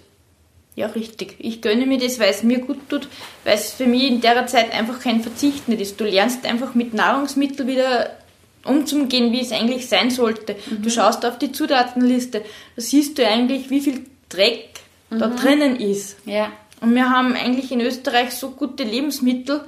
Ja, 0.76 0.86
richtig. 0.86 1.34
Ich 1.38 1.60
gönne 1.60 1.86
mir 1.86 1.98
das, 1.98 2.20
weil 2.20 2.30
es 2.30 2.44
mir 2.44 2.60
gut 2.60 2.88
tut, 2.88 3.08
weil 3.44 3.54
es 3.54 3.72
für 3.72 3.86
mich 3.86 4.04
in 4.04 4.20
der 4.20 4.46
Zeit 4.46 4.72
einfach 4.72 5.00
kein 5.00 5.22
Verzicht 5.22 5.68
nicht 5.68 5.80
ist. 5.80 6.00
Du 6.00 6.04
lernst 6.04 6.46
einfach 6.46 6.74
mit 6.74 6.94
Nahrungsmitteln 6.94 7.68
wieder 7.68 8.16
umzugehen, 8.64 9.32
wie 9.32 9.40
es 9.40 9.50
eigentlich 9.50 9.88
sein 9.88 10.10
sollte. 10.10 10.54
Mhm. 10.70 10.82
Du 10.82 10.90
schaust 10.90 11.24
auf 11.26 11.38
die 11.38 11.50
Zutatenliste, 11.50 12.42
da 12.76 12.82
siehst 12.82 13.18
du 13.18 13.26
eigentlich, 13.26 13.70
wie 13.70 13.80
viel 13.80 14.04
Dreck 14.28 14.68
da 15.10 15.28
Mhm. 15.28 15.36
drinnen 15.36 15.76
ist. 15.80 16.16
Ja. 16.26 16.52
Und 16.80 16.94
wir 16.94 17.10
haben 17.10 17.34
eigentlich 17.34 17.72
in 17.72 17.80
Österreich 17.80 18.30
so 18.32 18.50
gute 18.50 18.84
Lebensmittel 18.84 19.62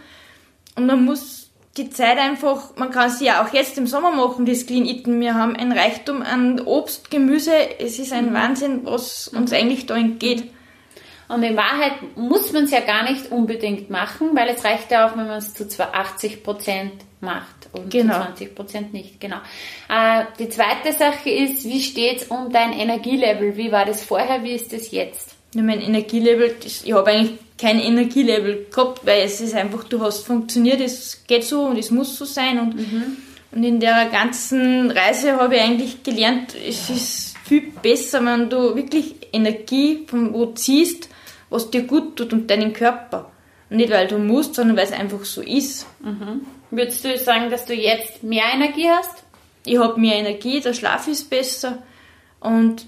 und 0.77 0.87
man 0.87 1.05
muss 1.05 1.40
die 1.77 1.91
Zeit 1.91 2.19
einfach, 2.19 2.77
man 2.77 2.91
kann 2.91 3.11
sie 3.11 3.27
ja 3.27 3.45
auch 3.45 3.53
jetzt 3.53 3.79
im 3.79 3.87
Sommer 3.87 4.11
machen, 4.11 4.45
das 4.45 4.67
Clean 4.67 4.85
Eaten. 4.85 5.21
Wir 5.21 5.35
haben 5.35 5.55
ein 5.57 5.71
Reichtum 5.73 6.23
an 6.23 6.61
Obst, 6.61 7.11
Gemüse. 7.11 7.53
Es 7.79 7.99
ist 7.99 8.11
Mhm. 8.12 8.19
ein 8.19 8.35
Wahnsinn, 8.35 8.81
was 8.85 9.29
uns 9.29 9.53
eigentlich 9.53 9.87
da 9.87 9.97
entgeht. 9.97 10.45
Und 11.29 11.45
in 11.45 11.57
Wahrheit 11.57 11.93
muss 12.17 12.53
man 12.53 12.65
es 12.65 12.73
ja 12.73 12.81
gar 12.81 13.05
nicht 13.09 13.31
unbedingt 13.31 13.89
machen, 13.89 14.31
weil 14.35 14.49
es 14.49 14.65
reicht 14.65 14.91
ja 14.91 15.07
auch, 15.07 15.12
wenn 15.17 15.29
man 15.29 15.39
es 15.39 15.55
zu 15.55 15.69
zwar 15.69 15.95
80 15.95 16.43
Prozent 16.43 16.93
macht 17.21 17.69
und 17.73 17.89
Genau. 17.89 18.15
zu 18.15 18.21
20 18.25 18.55
Prozent 18.57 18.93
nicht. 18.93 19.21
Genau. 19.21 19.37
Äh, 19.89 20.25
die 20.41 20.49
zweite 20.49 20.93
Sache 20.93 21.31
ist, 21.31 21.65
wie 21.67 21.81
steht 21.83 22.23
es 22.23 22.27
um 22.29 22.50
dein 22.50 22.73
Energielevel? 22.73 23.57
Wie 23.57 23.71
war 23.71 23.85
das 23.85 24.03
vorher? 24.03 24.43
Wie 24.43 24.55
ist 24.55 24.73
das 24.73 24.91
jetzt? 24.91 25.37
Ja, 25.54 25.62
mein 25.62 25.80
Energielevel, 25.80 26.54
ich 26.64 26.92
habe 26.92 27.11
eigentlich 27.11 27.38
kein 27.59 27.80
Energielevel 27.80 28.66
gehabt, 28.71 29.04
weil 29.04 29.23
es 29.23 29.40
ist 29.40 29.54
einfach, 29.54 29.85
du 29.85 30.00
hast 30.00 30.25
funktioniert, 30.25 30.80
es 30.80 31.25
geht 31.26 31.45
so 31.45 31.62
und 31.62 31.76
es 31.76 31.90
muss 31.90 32.16
so 32.16 32.25
sein. 32.25 32.59
Und, 32.59 32.75
und 33.52 33.64
in 33.64 33.80
der 33.80 34.09
ganzen 34.11 34.90
Reise 34.90 35.37
habe 35.37 35.57
ich 35.57 35.62
eigentlich 35.62 36.02
gelernt, 36.02 36.54
es 36.54 36.88
ist 36.88 37.37
viel 37.45 37.73
besser, 37.83 38.25
wenn 38.25 38.49
du 38.49 38.76
wirklich 38.76 39.16
Energie 39.33 40.07
von 40.07 40.33
wo 40.33 40.47
ziehst, 40.52 41.09
was 41.50 41.71
dir 41.71 41.83
gut 41.83 42.16
tut 42.16 42.33
und 42.33 42.49
deinen 42.49 42.73
Körper. 42.73 43.30
Und 43.69 43.78
nicht, 43.78 43.90
weil 43.90 44.07
du 44.07 44.19
musst, 44.19 44.54
sondern 44.54 44.76
weil 44.76 44.85
es 44.85 44.92
einfach 44.92 45.25
so 45.25 45.42
ist. 45.42 45.87
Würdest 46.71 47.04
du 47.04 47.19
sagen, 47.19 47.50
dass 47.50 47.66
du 47.66 47.75
jetzt 47.75 48.23
mehr 48.23 48.45
Energie 48.54 48.88
hast? 48.88 49.25
Ich 49.66 49.78
habe 49.78 50.00
mehr 50.00 50.16
Energie, 50.16 50.61
der 50.61 50.75
Schlaf 50.75 51.09
ist 51.09 51.28
besser 51.28 51.83
und 52.38 52.87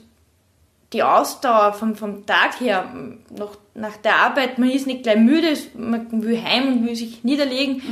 die 0.92 1.02
Ausdauer 1.02 1.72
vom, 1.72 1.94
vom 1.96 2.26
Tag 2.26 2.60
her, 2.60 2.92
nach, 3.36 3.56
nach 3.74 3.96
der 3.98 4.16
Arbeit, 4.16 4.58
man 4.58 4.70
ist 4.70 4.86
nicht 4.86 5.02
gleich 5.02 5.18
müde, 5.18 5.56
man 5.74 6.22
will 6.22 6.40
heim 6.42 6.68
und 6.68 6.86
will 6.86 6.96
sich 6.96 7.24
niederlegen. 7.24 7.82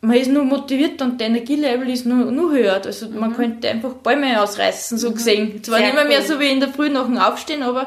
Man 0.00 0.16
ist 0.16 0.30
nur 0.30 0.44
motiviert 0.44 1.00
und 1.00 1.18
der 1.18 1.28
Energielevel 1.28 1.88
ist 1.88 2.04
nur, 2.04 2.30
nur 2.30 2.52
höher. 2.52 2.80
Also 2.84 3.08
man 3.08 3.34
könnte 3.34 3.70
einfach 3.70 3.94
Bäume 3.94 4.42
ausreißen, 4.42 4.98
so 4.98 5.12
gesehen. 5.12 5.62
Zwar 5.64 5.78
Sehr 5.78 5.86
nicht 5.86 5.96
mehr, 5.96 6.04
mehr 6.04 6.20
cool. 6.20 6.26
so 6.26 6.40
wie 6.40 6.50
in 6.50 6.60
der 6.60 6.68
Früh 6.68 6.90
nach 6.90 7.06
dem 7.06 7.16
Aufstehen, 7.16 7.62
aber 7.62 7.86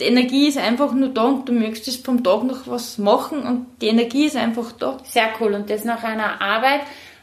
die 0.00 0.06
Energie 0.06 0.48
ist 0.48 0.58
einfach 0.58 0.92
nur 0.94 1.10
da 1.10 1.24
und 1.24 1.48
du 1.48 1.52
möchtest 1.52 2.04
vom 2.04 2.24
Tag 2.24 2.42
noch 2.42 2.66
was 2.66 2.98
machen 2.98 3.42
und 3.42 3.66
die 3.80 3.86
Energie 3.88 4.26
ist 4.26 4.36
einfach 4.36 4.72
da. 4.72 4.98
Sehr 5.04 5.28
cool. 5.40 5.54
Und 5.54 5.70
das 5.70 5.84
nach 5.84 6.02
einer 6.02 6.40
Arbeit, 6.40 6.80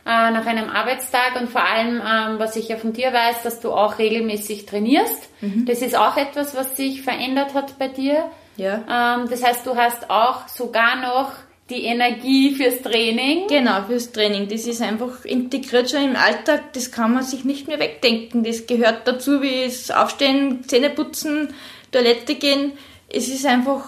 äh, 0.09 0.31
nach 0.31 0.47
einem 0.47 0.69
Arbeitstag 0.69 1.39
und 1.39 1.49
vor 1.49 1.63
allem, 1.63 2.01
ähm, 2.01 2.39
was 2.39 2.55
ich 2.55 2.69
ja 2.69 2.77
von 2.77 2.93
dir 2.93 3.13
weiß, 3.13 3.43
dass 3.43 3.59
du 3.59 3.71
auch 3.71 3.99
regelmäßig 3.99 4.65
trainierst. 4.65 5.29
Das 5.65 5.81
ist 5.83 5.95
auch 5.95 6.17
etwas, 6.17 6.55
was 6.55 6.75
sich 6.75 7.03
verändert 7.03 7.53
hat 7.53 7.77
bei 7.77 7.89
dir. 7.89 8.25
Ja. 8.57 9.17
Ähm, 9.19 9.29
das 9.29 9.43
heißt, 9.43 9.65
du 9.67 9.75
hast 9.75 10.09
auch 10.09 10.47
sogar 10.47 10.95
noch 10.95 11.31
die 11.69 11.83
Energie 11.83 12.55
fürs 12.55 12.81
Training. 12.81 13.47
Genau, 13.47 13.83
fürs 13.83 14.11
Training. 14.11 14.47
Das 14.47 14.65
ist 14.65 14.81
einfach 14.81 15.23
integriert 15.25 15.91
schon 15.91 16.03
im 16.03 16.15
Alltag. 16.15 16.73
Das 16.73 16.91
kann 16.91 17.13
man 17.13 17.23
sich 17.23 17.45
nicht 17.45 17.67
mehr 17.67 17.79
wegdenken. 17.79 18.43
Das 18.43 18.65
gehört 18.65 19.07
dazu, 19.07 19.41
wie 19.43 19.63
es 19.63 19.91
Aufstehen, 19.91 20.63
Zähne 20.67 20.89
putzen, 20.89 21.53
Toilette 21.91 22.35
gehen. 22.35 22.73
Es 23.07 23.27
ist 23.27 23.45
einfach, 23.45 23.83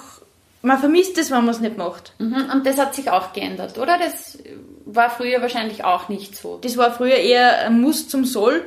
man 0.63 0.77
vermisst 0.77 1.17
es, 1.17 1.31
wenn 1.31 1.39
man 1.45 1.49
es 1.49 1.59
nicht 1.59 1.77
macht. 1.77 2.13
Mhm. 2.19 2.49
Und 2.51 2.65
das 2.65 2.77
hat 2.77 2.93
sich 2.93 3.09
auch 3.09 3.33
geändert, 3.33 3.77
oder? 3.77 3.97
Das 3.97 4.37
war 4.85 5.09
früher 5.09 5.41
wahrscheinlich 5.41 5.83
auch 5.83 6.09
nicht 6.09 6.35
so. 6.35 6.59
Das 6.61 6.77
war 6.77 6.91
früher 6.91 7.15
eher 7.15 7.65
ein 7.67 7.81
Muss 7.81 8.09
zum 8.09 8.25
Soll. 8.25 8.63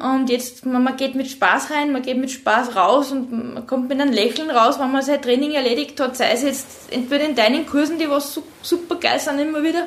Und 0.00 0.28
jetzt, 0.30 0.66
man, 0.66 0.84
man 0.84 0.96
geht 0.96 1.14
mit 1.14 1.28
Spaß 1.28 1.70
rein, 1.70 1.92
man 1.92 2.02
geht 2.02 2.18
mit 2.18 2.30
Spaß 2.30 2.76
raus 2.76 3.10
und 3.12 3.54
man 3.54 3.66
kommt 3.66 3.88
mit 3.88 4.00
einem 4.00 4.12
Lächeln 4.12 4.50
raus, 4.50 4.78
wenn 4.78 4.92
man 4.92 5.02
sein 5.02 5.22
Training 5.22 5.52
erledigt 5.52 5.98
hat. 6.00 6.16
Sei 6.16 6.30
es 6.32 6.42
jetzt 6.42 6.92
entweder 6.92 7.24
in 7.24 7.34
deinen 7.34 7.66
Kursen, 7.66 7.98
die 7.98 8.08
was 8.10 8.34
su- 8.34 8.42
super 8.62 8.96
geil 8.96 9.18
sind 9.18 9.38
immer 9.38 9.62
wieder, 9.62 9.86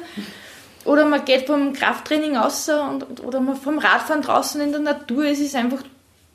oder 0.83 1.05
man 1.05 1.25
geht 1.25 1.47
vom 1.47 1.73
Krafttraining 1.73 2.37
raus 2.37 2.69
und, 2.69 3.23
oder 3.23 3.39
man 3.39 3.55
vom 3.55 3.77
Radfahren 3.77 4.21
draußen 4.21 4.59
in 4.61 4.71
der 4.71 4.81
Natur. 4.81 5.25
Es 5.25 5.39
ist 5.39 5.55
einfach, 5.55 5.83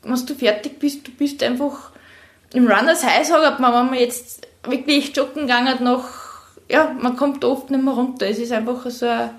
wenn 0.03 0.27
du 0.27 0.35
fertig 0.35 0.79
bist, 0.79 1.07
du 1.07 1.11
bist 1.11 1.43
einfach 1.43 1.91
im 2.53 2.67
Runners 2.67 3.03
High, 3.05 3.27
sagt 3.27 3.61
man, 3.61 3.73
wenn 3.73 3.91
man 3.91 3.99
jetzt 3.99 4.47
wirklich 4.65 5.15
joggen 5.17 5.43
gegangen 5.43 5.69
hat, 5.69 5.81
noch, 5.81 6.05
ja, 6.69 6.95
man 7.01 7.17
kommt 7.17 7.45
oft 7.45 7.71
nicht 7.71 7.83
mehr 7.83 7.95
runter. 7.95 8.29
Es 8.29 8.39
ist 8.39 8.53
einfach 8.53 8.89
so 8.91 9.07
ein, 9.07 9.31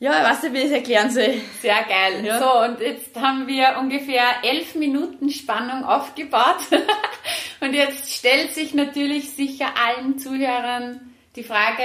ja, 0.00 0.16
ich 0.20 0.30
weiß 0.30 0.42
nicht, 0.44 0.52
wie 0.52 0.58
ich 0.58 0.64
es 0.66 0.70
erklären 0.70 1.10
soll. 1.10 1.34
Sehr 1.60 1.82
geil. 1.82 2.24
Ja. 2.24 2.38
So, 2.38 2.62
und 2.62 2.80
jetzt 2.80 3.16
haben 3.16 3.48
wir 3.48 3.76
ungefähr 3.80 4.22
elf 4.44 4.76
Minuten 4.76 5.28
Spannung 5.30 5.84
aufgebaut. 5.84 6.58
und 7.60 7.74
jetzt 7.74 8.12
stellt 8.14 8.54
sich 8.54 8.74
natürlich 8.74 9.30
sicher 9.30 9.66
allen 9.76 10.18
Zuhörern 10.18 11.00
die 11.38 11.42
Frage 11.44 11.84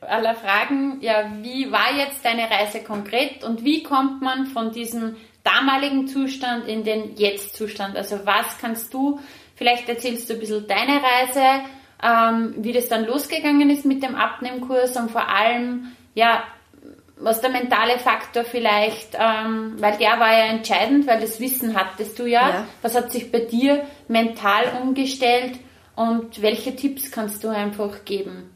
aller 0.00 0.34
Fragen, 0.34 0.98
ja, 1.00 1.30
wie 1.42 1.72
war 1.72 1.94
jetzt 1.96 2.24
deine 2.24 2.50
Reise 2.50 2.82
konkret 2.82 3.44
und 3.44 3.64
wie 3.64 3.82
kommt 3.82 4.20
man 4.20 4.46
von 4.46 4.72
diesem 4.72 5.16
damaligen 5.42 6.06
Zustand 6.06 6.68
in 6.68 6.84
den 6.84 7.16
Jetzt-Zustand? 7.16 7.96
Also 7.96 8.20
was 8.24 8.58
kannst 8.58 8.92
du, 8.92 9.18
vielleicht 9.60 9.90
erzählst 9.90 10.30
du 10.30 10.34
ein 10.34 10.40
bisschen 10.40 10.66
deine 10.66 11.02
Reise, 11.02 11.66
ähm, 12.02 12.54
wie 12.56 12.72
das 12.72 12.88
dann 12.88 13.04
losgegangen 13.04 13.68
ist 13.68 13.84
mit 13.84 14.02
dem 14.02 14.14
Abnehmkurs 14.14 14.96
und 14.96 15.10
vor 15.10 15.28
allem, 15.28 15.94
ja, 16.14 16.44
was 17.18 17.42
der 17.42 17.50
mentale 17.50 17.98
Faktor 17.98 18.44
vielleicht, 18.44 19.18
ähm, 19.18 19.74
weil 19.76 19.98
der 19.98 20.18
war 20.18 20.32
ja 20.32 20.46
entscheidend, 20.46 21.06
weil 21.06 21.20
das 21.20 21.40
Wissen 21.40 21.76
hattest 21.76 22.18
du 22.18 22.24
ja. 22.24 22.48
Ja. 22.48 22.66
Was 22.80 22.94
hat 22.94 23.12
sich 23.12 23.30
bei 23.30 23.40
dir 23.40 23.84
mental 24.08 24.64
umgestellt 24.80 25.58
und 25.94 26.40
welche 26.40 26.74
Tipps 26.74 27.10
kannst 27.10 27.44
du 27.44 27.48
einfach 27.48 28.06
geben? 28.06 28.50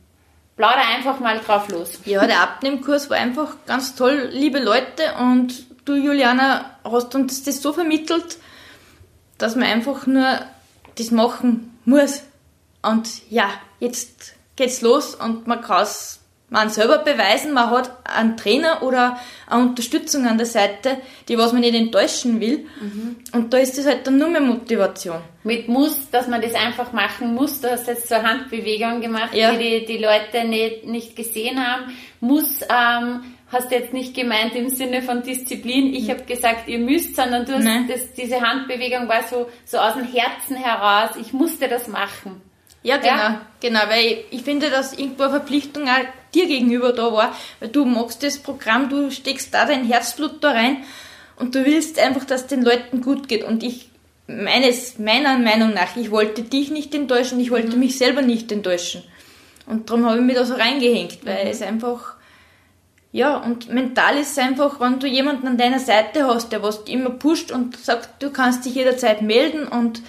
Plauder 0.57 0.89
einfach 0.97 1.21
mal 1.21 1.39
drauf 1.39 1.69
los. 1.69 2.01
Ja, 2.07 2.27
der 2.27 2.41
Abnehmkurs 2.41 3.11
war 3.11 3.19
einfach 3.19 3.57
ganz 3.67 3.95
toll, 3.95 4.31
liebe 4.33 4.59
Leute 4.59 5.03
und 5.21 5.67
du, 5.85 5.97
Juliana, 5.97 6.79
hast 6.83 7.15
uns 7.15 7.43
das 7.43 7.61
so 7.61 7.75
vermittelt, 7.75 8.39
dass 9.37 9.55
man 9.55 9.65
einfach 9.65 10.07
nur 10.07 10.39
das 10.97 11.11
machen 11.11 11.77
muss. 11.85 12.23
Und 12.83 13.09
ja, 13.31 13.51
jetzt 13.81 14.35
geht's 14.57 14.83
los 14.83 15.15
und 15.15 15.47
man 15.47 15.61
kann 15.63 15.83
es 15.83 16.21
man 16.51 16.71
selber 16.71 16.99
beweisen, 16.99 17.53
man 17.53 17.71
hat 17.71 17.91
einen 18.05 18.37
Trainer 18.37 18.83
oder 18.83 19.19
eine 19.49 19.63
Unterstützung 19.63 20.25
an 20.27 20.37
der 20.37 20.47
Seite, 20.47 20.99
die 21.29 21.37
was 21.37 21.53
man 21.53 21.63
nicht 21.63 21.75
enttäuschen 21.75 22.39
will. 22.41 22.67
Und 23.33 23.53
da 23.53 23.59
ist 23.59 23.77
das 23.77 23.87
halt 23.87 24.07
dann 24.07 24.19
nur 24.19 24.29
mehr 24.29 24.41
Motivation. 24.43 25.17
Mit 25.43 25.67
muss, 25.69 26.11
dass 26.11 26.29
man 26.29 26.41
das 26.43 26.55
einfach 26.55 26.93
machen 26.93 27.35
muss. 27.35 27.61
Du 27.61 27.69
hast 27.71 27.89
jetzt 27.89 28.09
so 28.09 28.15
eine 28.15 28.29
Handbewegung 28.29 29.01
gemacht, 29.01 29.35
Ja. 29.35 29.53
die, 29.53 29.81
die 29.81 29.87
die 29.87 29.99
Leute 29.99 30.47
nicht, 30.47 30.85
nicht 30.87 31.17
gesehen 31.17 31.59
haben. 31.67 31.93
Muss, 32.21 32.61
ähm, 32.69 33.23
hast 33.55 33.71
jetzt 33.71 33.93
nicht 33.95 34.15
gemeint 34.15 34.55
im 34.55 34.69
Sinne 34.69 35.01
von 35.01 35.23
Disziplin. 35.23 35.95
Ich 35.95 36.11
habe 36.11 36.23
gesagt, 36.25 36.69
ihr 36.69 36.79
müsst, 36.79 37.17
sondern 37.17 37.47
du 37.47 37.55
hast 37.55 37.65
Nein. 37.65 37.89
das, 37.89 38.13
diese 38.13 38.41
Handbewegung 38.41 39.09
war 39.09 39.23
so, 39.23 39.49
so 39.65 39.79
aus 39.79 39.95
dem 39.95 40.05
Herzen 40.05 40.57
heraus. 40.57 41.17
Ich 41.19 41.33
musste 41.33 41.69
das 41.69 41.89
machen. 41.89 42.43
Ja, 42.83 42.99
genau, 42.99 43.13
Ja. 43.17 43.41
genau, 43.61 43.81
weil 43.89 44.05
ich, 44.07 44.19
ich 44.31 44.43
finde, 44.43 44.69
dass 44.69 44.93
irgendwo 44.99 45.23
eine 45.23 45.33
Verpflichtung 45.33 45.89
auch 45.89 46.05
dir 46.35 46.47
gegenüber 46.47 46.93
da 46.93 47.11
war, 47.13 47.35
weil 47.61 47.71
du 47.71 47.87
magst 47.87 48.23
das 48.23 48.39
Programm, 48.39 48.91
du 48.91 49.11
steckst 49.11 49.55
da 49.55 49.65
dein 49.65 49.87
Herzblut 49.87 50.45
da 50.45 50.51
rein 50.51 50.79
und 51.37 51.55
du 51.55 51.65
willst 51.65 51.99
einfach, 51.99 52.25
dass 52.25 52.47
den 52.47 52.63
Leuten 52.63 53.01
gut 53.01 53.27
geht 53.29 53.45
und 53.45 53.63
ich, 53.63 53.89
meines, 54.27 54.99
meiner 54.99 55.39
Meinung 55.39 55.73
nach, 55.73 55.97
ich 55.97 56.11
wollte 56.11 56.43
dich 56.43 56.71
nicht 56.71 56.95
enttäuschen, 56.95 57.41
ich 57.41 57.51
wollte 57.51 57.77
mich 57.77 57.97
selber 57.97 58.21
nicht 58.21 58.53
enttäuschen 58.53 59.03
und 59.67 59.89
darum 59.89 60.05
habe 60.05 60.19
ich 60.19 60.25
mich 60.25 60.35
da 60.37 60.45
so 60.45 60.55
reingehängt, 60.55 61.25
weil 61.25 61.47
es 61.47 61.63
einfach, 61.63 62.14
ja, 63.15 63.37
und 63.37 63.73
mental 63.73 64.19
ist 64.19 64.33
es 64.33 64.39
einfach, 64.39 64.81
wenn 64.81 64.99
du 64.99 65.07
jemanden 65.07 65.47
an 65.47 65.57
deiner 65.57 65.79
Seite 65.79 66.27
hast, 66.27 66.51
der 66.51 66.65
was 66.65 66.79
immer 66.89 67.11
pusht 67.11 67.53
und 67.53 67.77
sagt, 67.77 68.21
du 68.21 68.33
kannst 68.33 68.65
dich 68.65 68.75
jederzeit 68.75 69.23
melden 69.23 69.69
und 69.69 70.03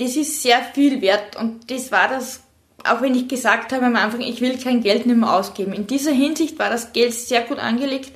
das 0.00 0.16
ist 0.16 0.42
sehr 0.42 0.60
viel 0.74 1.00
wert 1.00 1.36
und 1.36 1.70
das 1.70 1.92
war 1.92 2.08
das, 2.08 2.42
auch 2.82 3.00
wenn 3.02 3.14
ich 3.14 3.28
gesagt 3.28 3.72
habe 3.72 3.86
am 3.86 3.94
Anfang, 3.94 4.20
ich 4.20 4.40
will 4.40 4.58
kein 4.58 4.82
Geld 4.82 5.06
nicht 5.06 5.16
mehr 5.16 5.32
ausgeben. 5.32 5.72
In 5.72 5.86
dieser 5.86 6.10
Hinsicht 6.10 6.58
war 6.58 6.70
das 6.70 6.92
Geld 6.92 7.14
sehr 7.14 7.42
gut 7.42 7.60
angelegt. 7.60 8.10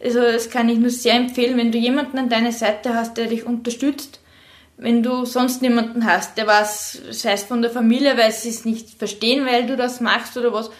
Also 0.00 0.20
das 0.20 0.48
kann 0.48 0.68
ich 0.68 0.78
nur 0.78 0.90
sehr 0.90 1.14
empfehlen, 1.14 1.58
wenn 1.58 1.72
du 1.72 1.78
jemanden 1.78 2.18
an 2.18 2.28
deiner 2.28 2.52
Seite 2.52 2.94
hast, 2.94 3.16
der 3.16 3.26
dich 3.26 3.46
unterstützt, 3.46 4.20
wenn 4.76 5.02
du 5.02 5.24
sonst 5.24 5.60
niemanden 5.60 6.06
hast, 6.06 6.38
der 6.38 6.46
was, 6.46 7.00
sei 7.10 7.32
es 7.32 7.42
von 7.42 7.62
der 7.62 7.72
Familie, 7.72 8.16
weil 8.16 8.30
sie 8.30 8.50
es 8.50 8.64
nicht 8.64 8.90
verstehen, 8.90 9.44
weil 9.44 9.66
du 9.66 9.76
das 9.76 10.00
machst 10.00 10.36
oder 10.36 10.52
was. 10.52 10.70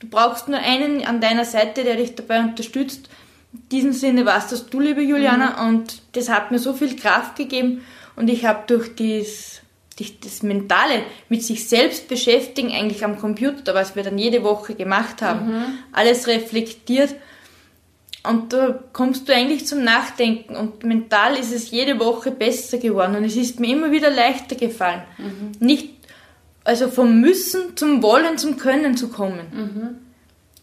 Du 0.00 0.06
brauchst 0.08 0.48
nur 0.48 0.58
einen 0.58 1.04
an 1.04 1.20
deiner 1.20 1.44
Seite, 1.44 1.84
der 1.84 1.96
dich 1.96 2.14
dabei 2.14 2.40
unterstützt. 2.40 3.08
In 3.52 3.68
diesem 3.70 3.92
Sinne 3.92 4.26
warst 4.26 4.52
das. 4.52 4.66
Du, 4.66 4.80
liebe 4.80 5.02
Juliana, 5.02 5.68
und 5.68 6.02
das 6.12 6.28
hat 6.28 6.50
mir 6.50 6.58
so 6.58 6.72
viel 6.72 6.96
Kraft 6.96 7.36
gegeben. 7.36 7.82
Und 8.14 8.28
ich 8.28 8.44
habe 8.44 8.64
durch 8.66 8.94
dies, 8.94 9.60
durch 9.96 10.20
das 10.20 10.42
Mentale 10.42 11.02
mit 11.28 11.42
sich 11.42 11.68
selbst 11.68 12.08
beschäftigen, 12.08 12.72
eigentlich 12.72 13.04
am 13.04 13.18
Computer, 13.18 13.74
was 13.74 13.96
wir 13.96 14.02
dann 14.02 14.18
jede 14.18 14.44
Woche 14.44 14.74
gemacht 14.74 15.22
haben, 15.22 15.78
alles 15.92 16.26
reflektiert. 16.26 17.14
Und 18.24 18.52
da 18.52 18.78
kommst 18.92 19.28
du 19.28 19.34
eigentlich 19.34 19.66
zum 19.66 19.84
Nachdenken. 19.84 20.56
Und 20.56 20.84
mental 20.84 21.36
ist 21.36 21.52
es 21.52 21.70
jede 21.70 21.98
Woche 21.98 22.30
besser 22.30 22.78
geworden. 22.78 23.16
Und 23.16 23.24
es 23.24 23.36
ist 23.36 23.58
mir 23.58 23.72
immer 23.72 23.90
wieder 23.90 24.10
leichter 24.10 24.56
gefallen. 24.56 25.02
Mhm. 25.16 25.52
Nicht, 25.60 25.97
also 26.68 26.90
vom 26.90 27.22
Müssen 27.22 27.78
zum 27.78 28.02
Wollen, 28.02 28.36
zum 28.36 28.58
Können 28.58 28.94
zu 28.94 29.08
kommen. 29.08 29.46
Mhm. 29.52 29.98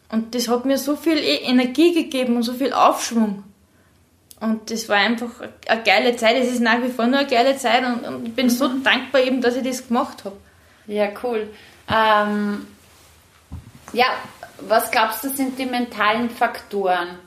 Und 0.10 0.36
das 0.36 0.48
hat 0.48 0.64
mir 0.64 0.78
so 0.78 0.96
viel 0.96 1.18
e- 1.18 1.42
Energie 1.46 1.96
gegeben 1.96 2.36
und 2.36 2.44
so 2.44 2.54
viel 2.54 2.74
Aufschwung. 2.74 3.44
Und 4.40 4.70
das 4.70 4.88
war 4.88 4.98
einfach 4.98 5.32
eine 5.68 5.82
geile 5.82 6.16
Zeit. 6.16 6.36
Es 6.38 6.52
ist 6.52 6.62
nach 6.62 6.80
wie 6.84 6.90
vor 6.90 7.08
nur 7.08 7.22
eine 7.22 7.28
geile 7.28 7.58
Zeit 7.58 7.84
und, 7.84 8.06
und 8.06 8.28
ich 8.28 8.36
bin 8.36 8.46
mhm. 8.46 8.52
so 8.52 8.68
dankbar 8.68 9.22
eben, 9.22 9.42
dass 9.42 9.56
ich 9.56 9.64
das 9.64 9.88
gemacht 9.88 10.26
habe. 10.26 10.38
Ja, 10.86 11.08
cool. 11.24 11.50
Ähm, 11.92 12.68
ja, 13.92 14.06
was 14.60 14.92
glaubst 14.92 15.24
du 15.24 15.30
sind 15.30 15.58
die 15.58 15.66
mentalen 15.66 16.30
Faktoren? 16.30 17.18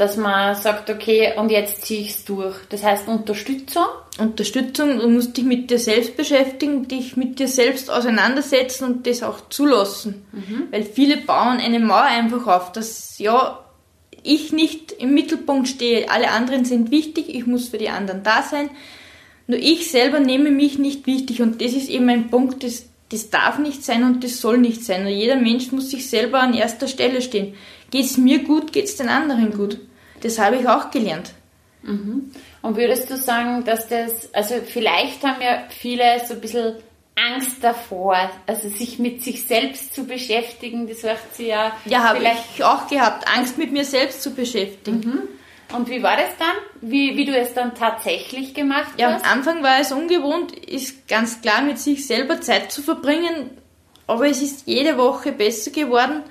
Dass 0.00 0.16
man 0.16 0.54
sagt, 0.54 0.88
okay, 0.88 1.34
und 1.36 1.50
jetzt 1.50 1.84
ziehe 1.84 2.00
ich 2.00 2.08
es 2.12 2.24
durch. 2.24 2.56
Das 2.70 2.82
heißt 2.82 3.06
Unterstützung? 3.06 3.84
Unterstützung, 4.16 4.98
du 4.98 5.08
musst 5.08 5.36
dich 5.36 5.44
mit 5.44 5.70
dir 5.70 5.78
selbst 5.78 6.16
beschäftigen, 6.16 6.88
dich 6.88 7.18
mit 7.18 7.38
dir 7.38 7.48
selbst 7.48 7.90
auseinandersetzen 7.90 8.84
und 8.84 9.06
das 9.06 9.22
auch 9.22 9.50
zulassen. 9.50 10.24
Mhm. 10.32 10.68
Weil 10.70 10.84
viele 10.84 11.18
bauen 11.18 11.58
eine 11.58 11.80
Mauer 11.80 12.04
einfach 12.04 12.46
auf, 12.46 12.72
dass 12.72 13.18
ja, 13.18 13.62
ich 14.22 14.52
nicht 14.52 14.90
im 14.92 15.12
Mittelpunkt 15.12 15.68
stehe, 15.68 16.10
alle 16.10 16.30
anderen 16.30 16.64
sind 16.64 16.90
wichtig, 16.90 17.34
ich 17.34 17.46
muss 17.46 17.68
für 17.68 17.76
die 17.76 17.90
anderen 17.90 18.22
da 18.22 18.42
sein. 18.42 18.70
Nur 19.48 19.58
ich 19.58 19.90
selber 19.90 20.18
nehme 20.18 20.50
mich 20.50 20.78
nicht 20.78 21.06
wichtig 21.06 21.42
und 21.42 21.60
das 21.60 21.74
ist 21.74 21.90
eben 21.90 22.08
ein 22.08 22.30
Punkt, 22.30 22.64
das, 22.64 22.86
das 23.10 23.28
darf 23.28 23.58
nicht 23.58 23.84
sein 23.84 24.04
und 24.04 24.24
das 24.24 24.40
soll 24.40 24.56
nicht 24.56 24.82
sein. 24.82 25.02
Nur 25.02 25.12
jeder 25.12 25.36
Mensch 25.36 25.72
muss 25.72 25.90
sich 25.90 26.08
selber 26.08 26.40
an 26.40 26.54
erster 26.54 26.88
Stelle 26.88 27.20
stehen. 27.20 27.52
Geht 27.90 28.06
es 28.06 28.16
mir 28.16 28.44
gut, 28.44 28.72
geht 28.72 28.86
es 28.86 28.96
den 28.96 29.10
anderen 29.10 29.52
gut. 29.52 29.78
Das 30.22 30.38
habe 30.38 30.56
ich 30.56 30.68
auch 30.68 30.90
gelernt. 30.90 31.32
Mhm. 31.82 32.30
Und 32.62 32.76
würdest 32.76 33.10
du 33.10 33.16
sagen, 33.16 33.64
dass 33.64 33.88
das, 33.88 34.32
also 34.34 34.56
vielleicht 34.64 35.22
haben 35.24 35.40
ja 35.40 35.64
viele 35.70 36.20
so 36.26 36.34
ein 36.34 36.40
bisschen 36.40 36.74
Angst 37.14 37.62
davor, 37.62 38.30
also 38.46 38.68
sich 38.68 38.98
mit 38.98 39.22
sich 39.22 39.44
selbst 39.46 39.94
zu 39.94 40.04
beschäftigen, 40.04 40.86
das 40.86 41.00
sagt 41.00 41.34
sie 41.34 41.48
ja. 41.48 41.72
Ja, 41.84 42.04
habe 42.04 42.20
ich 42.22 42.64
auch 42.64 42.86
gehabt, 42.86 43.26
Angst 43.28 43.58
mit 43.58 43.72
mir 43.72 43.84
selbst 43.84 44.22
zu 44.22 44.34
beschäftigen. 44.34 45.00
Mhm. 45.00 45.28
Und 45.76 45.88
wie 45.88 46.02
war 46.02 46.16
das 46.16 46.36
dann? 46.38 46.56
Wie, 46.80 47.16
wie 47.16 47.24
du 47.24 47.36
es 47.36 47.54
dann 47.54 47.74
tatsächlich 47.74 48.54
gemacht 48.54 48.92
ja, 48.96 49.12
hast? 49.12 49.22
Ja, 49.22 49.30
am 49.30 49.38
Anfang 49.38 49.62
war 49.62 49.80
es 49.80 49.92
ungewohnt, 49.92 50.52
ist 50.52 51.06
ganz 51.08 51.40
klar 51.40 51.62
mit 51.62 51.78
sich 51.78 52.06
selber 52.06 52.40
Zeit 52.40 52.72
zu 52.72 52.82
verbringen, 52.82 53.50
aber 54.06 54.28
es 54.28 54.42
ist 54.42 54.66
jede 54.66 54.98
Woche 54.98 55.32
besser 55.32 55.70
geworden 55.70 56.22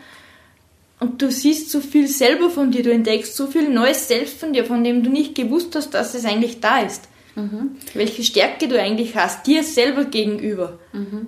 und 0.99 1.21
du 1.21 1.31
siehst 1.31 1.71
so 1.71 1.79
viel 1.79 2.07
selber 2.07 2.49
von 2.49 2.71
dir, 2.71 2.83
du 2.83 2.91
entdeckst 2.91 3.35
so 3.35 3.47
viel 3.47 3.69
neues 3.69 4.07
Selbst 4.07 4.39
von 4.39 4.53
dir, 4.53 4.65
von 4.65 4.83
dem 4.83 5.03
du 5.03 5.09
nicht 5.09 5.35
gewusst 5.35 5.75
hast, 5.75 5.91
dass 5.91 6.13
es 6.13 6.25
eigentlich 6.25 6.59
da 6.59 6.79
ist. 6.79 7.07
Mhm. 7.35 7.77
Welche 7.93 8.23
Stärke 8.23 8.67
du 8.67 8.79
eigentlich 8.79 9.15
hast, 9.15 9.47
dir 9.47 9.63
selber 9.63 10.05
gegenüber. 10.05 10.77
Mhm. 10.91 11.27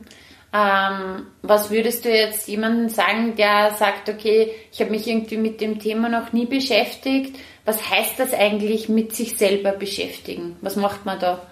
Ähm, 0.53 1.27
was 1.41 1.71
würdest 1.71 2.03
du 2.03 2.09
jetzt 2.09 2.49
jemandem 2.49 2.89
sagen, 2.89 3.35
der 3.37 3.73
sagt, 3.79 4.09
okay, 4.09 4.51
ich 4.73 4.81
habe 4.81 4.91
mich 4.91 5.07
irgendwie 5.07 5.37
mit 5.37 5.61
dem 5.61 5.79
Thema 5.79 6.09
noch 6.09 6.33
nie 6.33 6.45
beschäftigt? 6.45 7.37
Was 7.63 7.89
heißt 7.89 8.19
das 8.19 8.33
eigentlich 8.33 8.89
mit 8.89 9.15
sich 9.15 9.37
selber 9.37 9.71
beschäftigen? 9.71 10.57
Was 10.59 10.75
macht 10.75 11.05
man 11.05 11.19
da? 11.19 11.47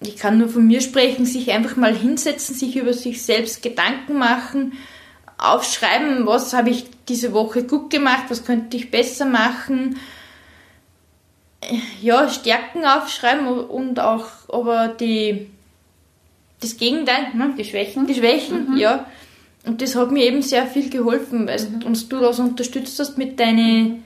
Ich 0.00 0.16
kann 0.16 0.38
nur 0.38 0.48
von 0.48 0.66
mir 0.66 0.80
sprechen, 0.80 1.26
sich 1.26 1.50
einfach 1.52 1.76
mal 1.76 1.94
hinsetzen, 1.94 2.54
sich 2.54 2.76
über 2.76 2.94
sich 2.94 3.22
selbst 3.22 3.62
Gedanken 3.62 4.16
machen, 4.16 4.74
aufschreiben, 5.38 6.26
was 6.26 6.52
habe 6.52 6.70
ich 6.70 6.86
diese 7.08 7.32
Woche 7.32 7.64
gut 7.64 7.90
gemacht, 7.90 8.24
was 8.28 8.44
könnte 8.44 8.76
ich 8.76 8.90
besser 8.90 9.26
machen. 9.26 9.98
Ja, 12.00 12.28
Stärken 12.28 12.84
aufschreiben 12.84 13.48
und 13.48 14.00
auch 14.00 14.26
aber 14.48 14.88
die 14.88 15.50
das 16.60 16.76
Gegenteil, 16.76 17.34
ne? 17.34 17.54
die 17.56 17.64
Schwächen. 17.64 18.06
Die 18.06 18.14
Schwächen, 18.14 18.72
mhm. 18.72 18.76
ja. 18.76 19.06
Und 19.64 19.82
das 19.82 19.96
hat 19.96 20.10
mir 20.10 20.24
eben 20.24 20.42
sehr 20.42 20.66
viel 20.66 20.88
geholfen, 20.90 21.46
weil 21.46 21.60
mhm. 21.60 21.82
uns 21.82 22.08
du 22.08 22.20
das 22.20 22.38
unterstützt 22.38 22.98
hast 22.98 23.18
mit 23.18 23.38
deinen 23.38 24.04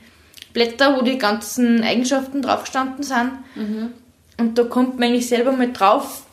Blättern, 0.52 0.96
wo 0.96 1.02
die 1.02 1.18
ganzen 1.18 1.82
Eigenschaften 1.82 2.42
drauf 2.42 2.62
gestanden 2.62 3.02
sind. 3.02 3.32
Mhm. 3.54 3.92
Und 4.38 4.58
da 4.58 4.64
kommt 4.64 4.98
man 4.98 5.08
eigentlich 5.08 5.28
selber 5.28 5.52
mal 5.52 5.72
drauf, 5.72 6.24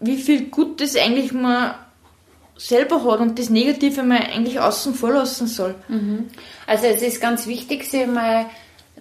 wie 0.00 0.16
viel 0.16 0.46
Gutes 0.46 0.96
eigentlich 0.96 1.32
man 1.32 1.74
selber 2.60 3.04
hat 3.04 3.20
und 3.20 3.38
das 3.38 3.48
Negative 3.48 4.02
mal 4.02 4.18
eigentlich 4.18 4.60
außen 4.60 4.94
vor 4.94 5.12
lassen 5.12 5.46
soll. 5.46 5.74
Mhm. 5.88 6.28
Also 6.66 6.86
es 6.86 7.00
ist 7.00 7.20
ganz 7.20 7.46
wichtig, 7.46 7.84
sich 7.84 8.06
mal 8.06 8.46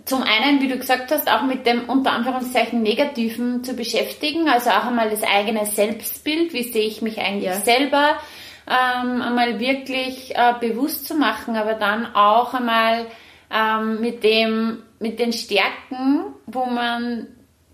zum 0.05 0.23
einen, 0.23 0.61
wie 0.61 0.69
du 0.69 0.77
gesagt 0.77 1.11
hast, 1.11 1.29
auch 1.29 1.43
mit 1.43 1.65
dem 1.65 1.89
unter 1.89 2.11
Anführungszeichen 2.11 2.81
Negativen 2.81 3.63
zu 3.63 3.73
beschäftigen, 3.73 4.47
also 4.49 4.69
auch 4.69 4.85
einmal 4.85 5.09
das 5.09 5.23
eigene 5.23 5.65
Selbstbild, 5.65 6.53
wie 6.53 6.63
sehe 6.63 6.87
ich 6.87 7.01
mich 7.01 7.19
eigentlich 7.19 7.51
ja. 7.51 7.59
selber, 7.59 8.17
ähm, 8.65 9.21
einmal 9.21 9.59
wirklich 9.59 10.35
äh, 10.35 10.53
bewusst 10.59 11.07
zu 11.07 11.15
machen, 11.15 11.57
aber 11.57 11.73
dann 11.73 12.15
auch 12.15 12.53
einmal 12.53 13.07
ähm, 13.53 13.99
mit 13.99 14.23
dem, 14.23 14.83
mit 14.99 15.19
den 15.19 15.33
Stärken, 15.33 16.33
wo 16.47 16.65
man 16.65 17.27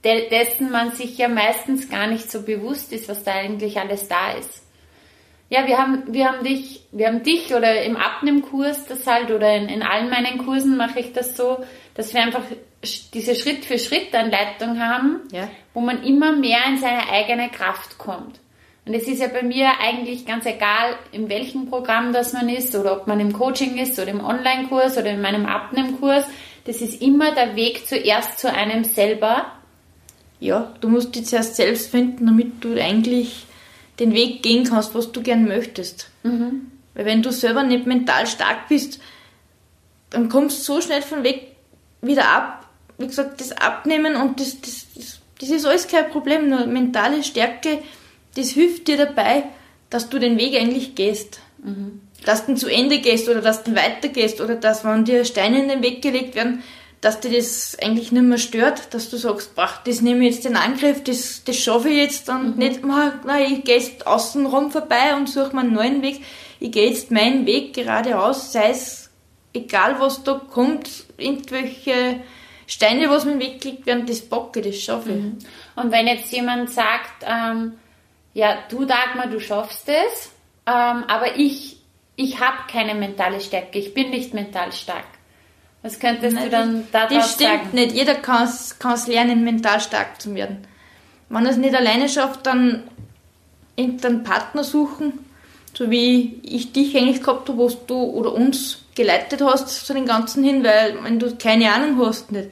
dessen 0.03 0.69
man 0.69 0.91
sich 0.91 1.17
ja 1.17 1.27
meistens 1.27 1.89
gar 1.89 2.05
nicht 2.05 2.29
so 2.29 2.43
bewusst 2.43 2.93
ist, 2.93 3.09
was 3.09 3.23
da 3.23 3.33
eigentlich 3.33 3.79
alles 3.79 4.07
da 4.07 4.33
ist. 4.33 4.64
Ja, 5.49 5.67
wir 5.67 5.77
haben, 5.77 6.03
wir 6.07 6.27
haben 6.27 6.43
dich, 6.43 6.81
wir 6.91 7.07
haben 7.07 7.21
dich 7.21 7.53
oder 7.53 7.83
im 7.83 7.97
Abnehmkurs 7.97 8.85
das 8.87 9.05
halt 9.05 9.29
oder 9.29 9.55
in, 9.55 9.69
in 9.69 9.83
allen 9.83 10.09
meinen 10.09 10.39
Kursen 10.39 10.75
mache 10.75 10.99
ich 10.99 11.13
das 11.13 11.37
so, 11.37 11.63
dass 11.93 12.13
wir 12.13 12.23
einfach 12.23 12.41
diese 13.13 13.35
Schritt 13.35 13.65
für 13.65 13.77
Schritt 13.77 14.13
Anleitung 14.13 14.79
haben, 14.79 15.21
ja. 15.31 15.47
wo 15.73 15.81
man 15.81 16.03
immer 16.03 16.35
mehr 16.35 16.59
in 16.67 16.77
seine 16.77 17.09
eigene 17.09 17.49
Kraft 17.49 17.97
kommt. 17.97 18.39
Und 18.85 18.93
es 18.93 19.07
ist 19.07 19.19
ja 19.19 19.27
bei 19.27 19.41
mir 19.41 19.67
eigentlich 19.79 20.25
ganz 20.25 20.45
egal, 20.45 20.95
in 21.11 21.27
welchem 21.27 21.69
Programm 21.69 22.13
das 22.13 22.33
man 22.33 22.49
ist 22.49 22.75
oder 22.75 22.93
ob 22.93 23.07
man 23.07 23.19
im 23.19 23.33
Coaching 23.33 23.77
ist 23.77 23.97
oder 23.97 24.09
im 24.09 24.23
Online-Kurs 24.23 24.97
oder 24.97 25.09
in 25.09 25.21
meinem 25.21 25.47
Abnehmkurs. 25.47 26.25
Das 26.65 26.81
ist 26.81 27.01
immer 27.01 27.33
der 27.33 27.55
Weg 27.55 27.87
zuerst 27.87 28.39
zu 28.39 28.51
einem 28.51 28.83
selber. 28.83 29.51
Ja, 30.39 30.73
du 30.81 30.89
musst 30.89 31.15
dich 31.15 31.25
zuerst 31.25 31.55
selbst 31.55 31.89
finden, 31.89 32.27
damit 32.27 32.63
du 32.63 32.79
eigentlich 32.79 33.44
den 33.99 34.13
Weg 34.13 34.43
gehen 34.43 34.65
kannst, 34.65 34.93
was 34.95 35.11
du 35.11 35.21
gern 35.21 35.45
möchtest. 35.45 36.09
Mhm. 36.23 36.71
Weil 36.93 37.05
wenn 37.05 37.21
du 37.21 37.31
selber 37.31 37.63
nicht 37.63 37.85
mental 37.85 38.27
stark 38.27 38.67
bist, 38.67 38.99
dann 40.09 40.29
kommst 40.29 40.59
du 40.59 40.73
so 40.73 40.81
schnell 40.81 41.01
von 41.01 41.23
weg 41.23 41.55
wieder 42.01 42.27
ab. 42.29 42.69
Wie 42.97 43.07
gesagt, 43.07 43.41
das 43.41 43.51
Abnehmen 43.51 44.15
und 44.15 44.39
das, 44.39 44.61
das, 44.61 44.85
das, 44.95 45.19
das 45.39 45.49
ist 45.49 45.65
alles 45.65 45.87
kein 45.87 46.09
Problem. 46.09 46.49
Nur 46.49 46.65
mentale 46.65 47.23
Stärke, 47.23 47.79
das 48.35 48.49
hilft 48.49 48.87
dir 48.87 48.97
dabei, 48.97 49.43
dass 49.89 50.09
du 50.09 50.19
den 50.19 50.37
Weg 50.37 50.55
eigentlich 50.55 50.95
gehst. 50.95 51.39
Mhm. 51.63 52.01
Dass 52.23 52.45
du 52.45 52.55
zu 52.55 52.67
Ende 52.67 52.99
gehst 52.99 53.29
oder 53.29 53.41
dass 53.41 53.63
du 53.63 53.75
weitergehst 53.75 54.41
oder 54.41 54.55
dass, 54.55 54.83
wenn 54.83 55.05
dir 55.05 55.25
Steine 55.25 55.61
in 55.61 55.69
den 55.69 55.83
Weg 55.83 56.01
gelegt 56.01 56.35
werden, 56.35 56.63
dass 57.05 57.19
dir 57.19 57.29
das 57.29 57.77
eigentlich 57.79 58.11
nicht 58.11 58.23
mehr 58.23 58.39
stört, 58.39 58.95
dass 58.95 59.11
du 59.11 59.17
sagst, 59.17 59.51
ach, 59.57 59.83
das 59.83 60.01
nehme 60.01 60.25
ich 60.25 60.33
jetzt 60.33 60.45
den 60.45 60.55
Angriff, 60.55 61.03
das, 61.03 61.43
das 61.43 61.55
schaffe 61.55 61.89
ich 61.89 61.97
jetzt 61.97 62.29
und 62.29 62.53
mhm. 62.53 62.57
nicht, 62.57 62.83
nein, 62.83 63.45
ich 63.47 63.63
gehe 63.63 63.77
jetzt 63.77 64.07
außenrum 64.07 64.71
vorbei 64.71 65.15
und 65.15 65.29
suche 65.29 65.55
mir 65.55 65.61
einen 65.61 65.73
neuen 65.73 66.01
Weg. 66.01 66.21
Ich 66.59 66.71
gehe 66.71 66.89
jetzt 66.89 67.11
meinen 67.11 67.45
Weg 67.45 67.75
geradeaus, 67.75 68.51
sei 68.51 68.71
es 68.71 69.11
egal 69.53 69.99
was 69.99 70.23
da 70.23 70.41
kommt, 70.51 70.89
irgendwelche 71.17 72.21
Steine, 72.65 73.07
was 73.11 73.25
mir 73.25 73.33
im 73.33 73.39
Weg 73.39 73.85
werden, 73.85 74.07
das 74.07 74.21
bocke, 74.21 74.63
das 74.63 74.77
schaffe 74.77 75.11
ich. 75.11 75.23
Mhm. 75.23 75.37
Und 75.75 75.91
wenn 75.91 76.07
jetzt 76.07 76.31
jemand 76.31 76.71
sagt, 76.71 77.23
ähm, 77.23 77.73
ja, 78.33 78.57
du 78.67 78.83
Dagmar, 78.85 79.27
du 79.27 79.39
schaffst 79.39 79.87
es, 79.89 80.31
ähm, 80.65 81.03
aber 81.07 81.37
ich, 81.37 81.77
ich 82.15 82.39
habe 82.39 82.57
keine 82.67 82.95
mentale 82.95 83.41
Stärke, 83.41 83.77
ich 83.77 83.93
bin 83.93 84.09
nicht 84.09 84.33
mental 84.33 84.71
stark. 84.71 85.05
Was 85.85 85.99
könntest 85.99 86.33
Nein, 86.33 86.45
du 86.45 86.49
dann 86.49 86.87
darauf 86.91 87.11
sagen? 87.11 87.15
Das 87.21 87.33
stimmt 87.33 87.73
nicht. 87.75 87.91
Jeder 87.91 88.15
kann 88.15 88.43
es 88.47 89.07
lernen, 89.07 89.43
mental 89.43 89.79
stark 89.79 90.19
zu 90.19 90.33
werden. 90.33 90.65
Wenn 91.29 91.45
er 91.45 91.51
es 91.51 91.57
nicht 91.57 91.75
alleine 91.75 92.09
schafft, 92.09 92.47
dann 92.47 92.85
irgendeinen 93.75 94.23
Partner 94.23 94.63
suchen, 94.63 95.13
so 95.75 95.91
wie 95.91 96.39
ich 96.41 96.71
dich 96.71 96.97
eigentlich 96.97 97.21
gehabt 97.21 97.49
habe, 97.49 97.59
wo 97.59 97.69
du 97.69 98.01
oder 98.01 98.33
uns 98.33 98.79
geleitet 98.95 99.43
hast 99.43 99.85
zu 99.85 99.93
den 99.93 100.07
ganzen 100.07 100.43
hin, 100.43 100.63
weil 100.63 101.03
wenn 101.03 101.19
du 101.19 101.35
keine 101.35 101.71
Ahnung 101.71 102.03
hast, 102.03 102.31
nicht, 102.31 102.49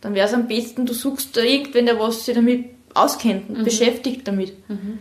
dann 0.00 0.14
wäre 0.14 0.28
es 0.28 0.34
am 0.34 0.46
besten, 0.46 0.86
du 0.86 0.94
suchst 0.94 1.36
da 1.36 1.40
irgendwen, 1.40 1.86
der 1.86 1.98
was 1.98 2.26
sich 2.26 2.34
damit 2.36 2.66
auskennt 2.94 3.48
und 3.48 3.58
mhm. 3.58 3.64
beschäftigt 3.64 4.28
damit. 4.28 4.52
Mhm. 4.68 5.00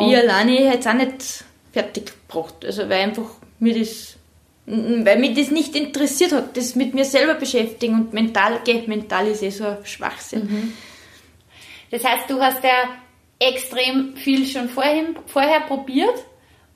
Ich 0.00 0.16
alleine 0.16 0.70
hätte 0.70 0.80
es 0.80 0.86
auch 0.88 0.94
nicht 0.94 1.44
fertig 1.72 2.14
gebracht. 2.28 2.64
Also 2.64 2.88
weil 2.88 3.04
einfach 3.04 3.30
mir 3.60 3.78
das 3.78 4.15
weil 4.66 5.18
mich 5.18 5.34
das 5.34 5.50
nicht 5.50 5.76
interessiert 5.76 6.32
hat, 6.32 6.56
das 6.56 6.74
mit 6.74 6.94
mir 6.94 7.04
selber 7.04 7.34
beschäftigen 7.34 7.94
und 7.94 8.12
mental, 8.12 8.60
geht 8.64 8.88
mental 8.88 9.28
ist 9.28 9.42
eh 9.42 9.50
so 9.50 9.64
ein 9.64 9.78
Schwachsinn. 9.84 10.44
Mhm. 10.44 10.72
Das 11.90 12.04
heißt, 12.04 12.28
du 12.28 12.40
hast 12.40 12.64
ja 12.64 12.96
extrem 13.38 14.16
viel 14.16 14.44
schon 14.46 14.68
vorhin, 14.68 15.16
vorher 15.26 15.60
probiert 15.60 16.24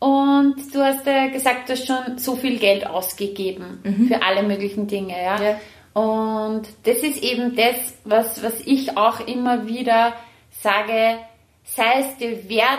Und 0.00 0.74
du 0.74 0.83
hast 0.83 1.07
ja 1.07 1.29
gesagt, 1.29 1.68
du 1.68 1.74
hast 1.74 1.87
schon 1.87 2.16
so 2.16 2.35
viel 2.35 2.59
Geld 2.59 2.87
ausgegeben 2.87 3.81
Mhm. 3.85 4.09
für 4.09 4.22
alle 4.22 4.42
möglichen 4.42 4.87
Dinge, 4.87 5.12
ja? 5.12 5.42
Ja. 5.42 5.61
Und 5.92 6.62
das 6.85 6.98
ist 6.98 7.22
eben 7.22 7.55
das, 7.55 7.76
was, 8.05 8.42
was 8.42 8.61
ich 8.64 8.96
auch 8.96 9.20
immer 9.20 9.66
wieder 9.66 10.14
sage, 10.50 11.18
sei 11.64 12.00
es 12.00 12.16
dir 12.16 12.48
wert, 12.48 12.79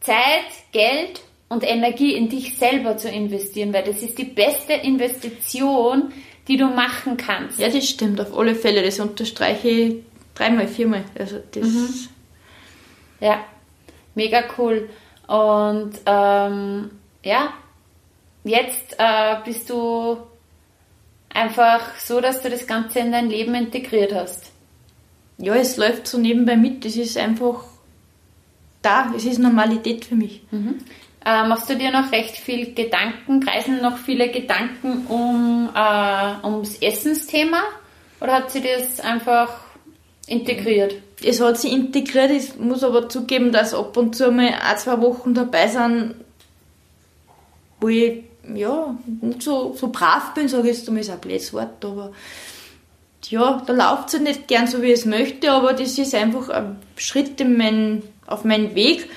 Zeit, 0.00 0.50
Geld 0.72 1.22
und 1.48 1.64
Energie 1.64 2.14
in 2.14 2.28
dich 2.28 2.58
selber 2.58 2.96
zu 2.96 3.08
investieren, 3.08 3.72
weil 3.72 3.84
das 3.84 4.02
ist 4.02 4.18
die 4.18 4.24
beste 4.24 4.74
Investition, 4.74 6.12
die 6.46 6.56
du 6.56 6.66
machen 6.66 7.16
kannst. 7.16 7.58
Ja, 7.58 7.68
das 7.68 7.88
stimmt, 7.88 8.20
auf 8.20 8.36
alle 8.36 8.54
Fälle. 8.54 8.82
Das 8.82 9.00
unterstreiche 9.00 9.68
ich 9.68 9.96
dreimal, 10.34 10.68
viermal. 10.68 11.04
Also 11.18 11.38
das 11.52 12.08
Ja, 13.20 13.44
mega 14.14 14.44
cool. 14.56 14.88
Und 15.26 15.92
ähm, 16.06 16.90
ja, 17.24 17.52
jetzt 18.44 18.96
äh, 18.98 19.36
bist 19.44 19.68
du 19.68 20.16
einfach 21.28 21.96
so, 21.98 22.20
dass 22.20 22.40
du 22.42 22.48
das 22.50 22.66
Ganze 22.66 23.00
in 23.00 23.12
dein 23.12 23.28
Leben 23.28 23.54
integriert 23.54 24.14
hast. 24.14 24.52
ja, 25.38 25.54
es 25.54 25.76
läuft 25.76 26.06
so 26.06 26.18
nebenbei 26.18 26.56
mit. 26.56 26.84
Es 26.84 26.96
ist 26.96 27.16
einfach 27.18 27.64
da. 28.82 29.12
Es 29.14 29.24
ist 29.24 29.38
Normalität 29.38 30.04
für 30.04 30.16
mich. 30.16 30.42
Äh, 31.24 31.46
machst 31.46 31.68
du 31.68 31.76
dir 31.76 31.90
noch 31.90 32.12
recht 32.12 32.36
viel 32.36 32.74
Gedanken? 32.74 33.40
Kreisen 33.40 33.82
noch 33.82 33.98
viele 33.98 34.30
Gedanken 34.30 35.06
um, 35.08 35.68
äh, 35.74 36.46
ums 36.46 36.76
Essensthema? 36.76 37.62
Oder 38.20 38.34
hat 38.34 38.50
sie 38.50 38.62
das 38.62 39.00
einfach 39.00 39.60
integriert? 40.26 40.94
Es 41.22 41.40
hat 41.40 41.58
sich 41.58 41.72
integriert. 41.72 42.30
Ich 42.30 42.56
muss 42.58 42.84
aber 42.84 43.08
zugeben, 43.08 43.52
dass 43.52 43.74
ab 43.74 43.96
und 43.96 44.14
zu 44.14 44.30
mal 44.30 44.54
ein, 44.60 44.78
zwei 44.78 45.00
Wochen 45.00 45.34
dabei 45.34 45.66
sind, 45.66 46.14
wo 47.80 47.88
ich 47.88 48.24
ja, 48.54 48.96
nicht 49.20 49.42
so, 49.42 49.74
so 49.74 49.88
brav 49.88 50.34
bin, 50.34 50.48
sage 50.48 50.70
ich 50.70 50.78
jetzt 50.78 50.88
einmal, 50.88 51.02
ist 51.02 51.10
ein 51.10 51.18
blödes 51.18 51.52
Wort, 51.52 51.84
aber 51.84 52.12
ja, 53.28 53.62
da 53.66 53.72
läuft 53.72 54.14
es 54.14 54.20
nicht 54.20 54.48
gern 54.48 54.66
so, 54.66 54.80
wie 54.80 54.92
ich 54.92 55.00
es 55.00 55.04
möchte, 55.04 55.50
aber 55.50 55.72
das 55.72 55.98
ist 55.98 56.14
einfach 56.14 56.48
ein 56.48 56.78
Schritt 56.96 57.40
in 57.40 57.56
mein, 57.56 58.02
auf 58.26 58.44
meinen 58.44 58.74
Weg, 58.74 59.08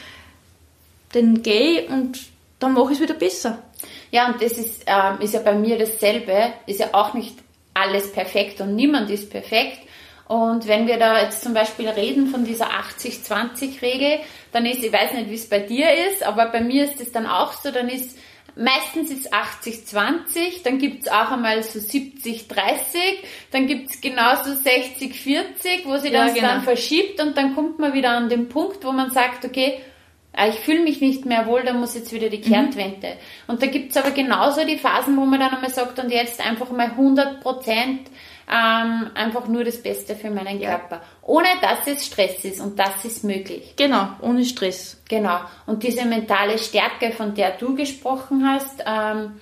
den 1.13 1.43
gehe 1.43 1.82
ich 1.82 1.89
und 1.89 2.19
dann 2.60 2.74
mache 2.74 2.93
ich 2.93 3.00
es 3.00 3.02
wieder 3.02 3.13
besser. 3.15 3.62
Ja, 4.12 4.28
und 4.28 4.41
das 4.41 4.54
ist, 4.54 4.84
ähm, 4.86 5.19
ist 5.21 5.34
ja 5.34 5.39
bei 5.39 5.54
mir 5.54 5.78
dasselbe. 5.78 6.54
Ist 6.67 6.80
ja 6.80 6.89
auch 6.93 7.13
nicht 7.13 7.36
alles 7.74 8.12
perfekt 8.12 8.62
und 8.62 8.76
niemand 8.76 9.10
ist 9.10 9.30
perfekt. 9.30 9.80
Und 10.28 10.67
wenn 10.67 10.88
wir 10.88 10.97
da 10.97 11.21
jetzt 11.21 11.43
zum 11.43 11.54
Beispiel 11.54 11.89
reden 11.89 12.28
von 12.28 12.45
dieser 12.45 12.69
80-20-Regel, 12.69 14.19
dann 14.54 14.65
ist, 14.65 14.84
ich 14.84 14.93
weiß 14.93 15.13
nicht, 15.13 15.30
wie 15.30 15.36
es 15.36 15.50
bei 15.50 15.60
dir 15.60 15.88
ist, 16.10 16.24
aber 16.24 16.45
bei 16.47 16.62
mir 16.62 16.86
ist 16.86 17.02
es 17.02 17.12
dann 17.12 17.26
auch 17.26 17.54
so, 17.54 17.71
dann 17.71 17.89
ist 17.89 18.17
meistens 18.56 19.12
ist 19.12 19.34
80-20, 19.34 20.63
dann 20.63 20.78
gibt's 20.78 21.08
auch 21.08 21.32
einmal 21.32 21.63
so 21.63 21.80
70-30, 21.80 22.45
dann 23.52 23.67
gibt's 23.67 24.00
genauso 24.02 24.52
60-40, 24.52 25.86
wo 25.86 25.97
sich 25.97 26.12
Ja, 26.12 26.26
das 26.26 26.34
genau. 26.34 26.47
dann 26.47 26.63
verschiebt 26.63 27.21
und 27.21 27.38
dann 27.38 27.56
kommt 27.56 27.80
man 27.80 27.93
wieder 27.93 28.12
an 28.12 28.30
den 28.30 28.50
Punkt, 28.50 28.84
wo 28.84 28.91
man 28.91 29.12
sagt, 29.12 29.45
okay, 29.45 29.80
ich 30.49 30.55
fühle 30.61 30.81
mich 30.83 31.01
nicht 31.01 31.25
mehr 31.25 31.45
wohl, 31.45 31.63
da 31.63 31.73
muss 31.73 31.93
jetzt 31.95 32.13
wieder 32.13 32.29
die 32.29 32.41
Kehrtwende. 32.41 33.17
Und 33.47 33.61
da 33.61 33.67
gibt's 33.67 33.97
aber 33.97 34.11
genauso 34.11 34.65
die 34.65 34.77
Phasen, 34.77 35.17
wo 35.17 35.25
man 35.25 35.39
dann 35.39 35.53
einmal 35.53 35.69
sagt, 35.69 35.99
und 35.99 36.09
jetzt 36.11 36.39
einfach 36.45 36.69
mal 36.71 36.87
100 36.87 37.41
Prozent 37.41 38.09
ähm, 38.49 39.11
einfach 39.13 39.47
nur 39.47 39.63
das 39.63 39.81
Beste 39.81 40.15
für 40.15 40.29
meinen 40.29 40.59
Ja. 40.59 40.77
Körper. 40.77 41.01
Ohne 41.21 41.47
dass 41.61 41.85
es 41.85 42.05
Stress 42.05 42.43
ist 42.45 42.59
und 42.61 42.77
das 42.79 43.03
ist 43.05 43.23
möglich. 43.23 43.73
Genau, 43.77 44.09
ohne 44.21 44.43
Stress. 44.45 45.01
Genau. 45.09 45.39
Und 45.65 45.83
diese 45.83 46.05
mentale 46.05 46.57
Stärke, 46.57 47.11
von 47.11 47.33
der 47.35 47.51
du 47.51 47.75
gesprochen 47.75 48.45
hast, 48.47 48.81
ähm, 48.85 49.39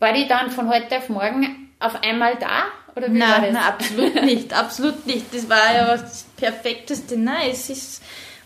war 0.00 0.12
die 0.12 0.26
dann 0.26 0.50
von 0.50 0.68
heute 0.68 0.98
auf 0.98 1.08
morgen 1.08 1.72
auf 1.80 2.02
einmal 2.02 2.36
da? 2.36 2.64
Oder 2.96 3.12
wie 3.12 3.20
war 3.20 3.40
Nein, 3.40 3.42
das? 3.42 3.52
nein, 3.52 3.62
absolut 3.64 4.14
nicht, 4.24 4.52
absolut 4.58 5.06
nicht. 5.06 5.34
Das 5.34 5.48
war 5.48 5.74
ja 5.74 5.86
das 5.96 6.24
Perfekteste. 6.36 7.16
Nein, 7.18 7.50
es 7.50 7.68
ist, 7.70 8.02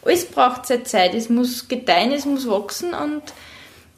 alles 0.08 0.26
braucht 0.26 0.66
seine 0.66 0.84
Zeit. 0.84 1.14
Es 1.14 1.28
muss 1.28 1.68
gedeihen, 1.68 2.12
es 2.12 2.24
muss 2.24 2.48
wachsen 2.48 2.94
und 2.94 3.22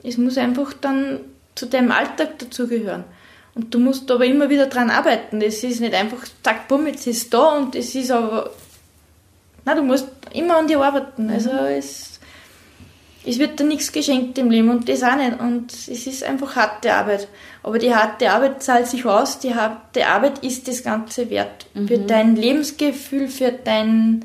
es 0.02 0.18
muss 0.18 0.38
einfach 0.38 0.72
dann 0.72 1.20
zu 1.54 1.66
deinem 1.66 1.92
Alltag 1.92 2.38
dazugehören. 2.38 3.04
Und 3.54 3.74
du 3.74 3.78
musst 3.78 4.10
aber 4.10 4.24
immer 4.24 4.48
wieder 4.48 4.66
dran 4.66 4.90
arbeiten. 4.90 5.40
Das 5.40 5.62
ist 5.62 5.80
nicht 5.80 5.94
einfach, 5.94 6.18
zack, 6.42 6.68
bumm, 6.68 6.86
jetzt 6.86 7.06
ist 7.06 7.24
es 7.24 7.30
da 7.30 7.56
und 7.56 7.74
es 7.74 7.94
ist 7.94 8.10
aber, 8.10 8.50
nein, 9.64 9.76
du 9.76 9.82
musst 9.82 10.08
immer 10.32 10.58
an 10.58 10.68
dir 10.68 10.80
arbeiten. 10.80 11.28
Also 11.30 11.50
es, 11.50 12.20
es 13.26 13.38
wird 13.38 13.58
dir 13.58 13.64
nichts 13.64 13.92
geschenkt 13.92 14.38
im 14.38 14.50
Leben 14.50 14.70
und 14.70 14.88
das 14.88 15.02
auch 15.02 15.16
nicht. 15.16 15.40
Und 15.40 15.72
es 15.72 15.88
ist 15.88 16.22
einfach 16.22 16.56
harte 16.56 16.94
Arbeit. 16.94 17.28
Aber 17.62 17.78
die 17.78 17.94
harte 17.94 18.30
Arbeit 18.30 18.62
zahlt 18.62 18.86
sich 18.86 19.04
aus. 19.04 19.40
Die 19.40 19.54
harte 19.54 20.06
Arbeit 20.06 20.38
ist 20.44 20.68
das 20.68 20.84
Ganze 20.84 21.28
wert. 21.28 21.66
Für 21.86 21.98
dein 21.98 22.36
Lebensgefühl, 22.36 23.28
für 23.28 23.52
dein, 23.52 24.24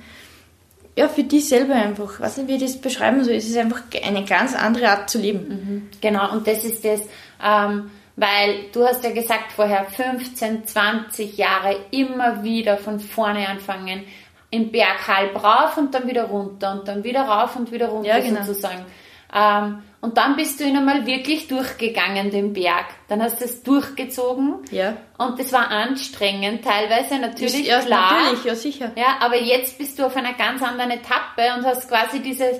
ja, 0.98 1.10
für 1.10 1.24
dich 1.24 1.50
selber 1.50 1.76
einfach. 1.76 2.14
Ich 2.14 2.20
weiß 2.22 2.38
nicht, 2.38 2.48
wie 2.48 2.56
ich 2.56 2.62
das 2.62 2.82
beschreiben 2.82 3.24
soll. 3.24 3.34
Es 3.34 3.50
ist 3.50 3.58
einfach 3.58 3.82
eine 4.04 4.24
ganz 4.24 4.56
andere 4.56 4.90
Art 4.90 5.10
zu 5.10 5.18
leben. 5.18 5.90
Genau, 6.02 6.32
und 6.32 6.48
das 6.48 6.64
ist 6.64 6.86
das, 6.86 7.02
ähm, 7.44 7.92
weil 8.16 8.68
du 8.72 8.86
hast 8.86 9.04
ja 9.04 9.12
gesagt 9.12 9.52
vorher, 9.54 9.86
15, 9.86 10.66
20 10.66 11.38
Jahre 11.38 11.76
immer 11.92 12.44
wieder 12.44 12.78
von 12.78 13.00
vorne 13.00 13.48
anfangen, 13.48 14.06
im 14.52 14.72
Berg 14.72 15.08
halb 15.08 15.44
rauf 15.44 15.76
und 15.78 15.94
dann 15.94 16.08
wieder 16.08 16.26
runter 16.26 16.72
und 16.72 16.88
dann 16.88 17.04
wieder 17.04 17.24
rauf 17.24 17.58
und 17.58 17.72
wieder 17.74 17.88
runter 17.88 18.08
Ja, 18.08 18.20
genau. 18.20 18.44
sozusagen. 18.44 18.86
Ähm, 19.34 19.80
und 20.06 20.18
dann 20.18 20.36
bist 20.36 20.60
du 20.60 20.66
ihn 20.66 20.78
einmal 20.78 21.08
wirklich 21.08 21.48
durchgegangen, 21.48 22.30
den 22.30 22.54
Berg. 22.54 22.86
Dann 23.08 23.24
hast 23.24 23.42
du 23.42 23.46
es 23.46 23.64
durchgezogen. 23.64 24.58
Ja. 24.70 24.98
Und 25.18 25.40
das 25.40 25.52
war 25.52 25.72
anstrengend, 25.72 26.64
teilweise 26.64 27.18
natürlich, 27.18 27.66
ja, 27.66 27.80
klar. 27.80 28.12
natürlich, 28.22 28.44
ja 28.44 28.56
sicher. 28.56 28.92
Ja, 28.96 29.18
aber 29.22 29.42
jetzt 29.42 29.80
bist 29.80 29.98
du 29.98 30.06
auf 30.06 30.16
einer 30.16 30.34
ganz 30.34 30.62
anderen 30.62 30.92
Etappe 30.92 31.56
und 31.58 31.66
hast 31.66 31.90
quasi 31.90 32.20
dieses, 32.20 32.60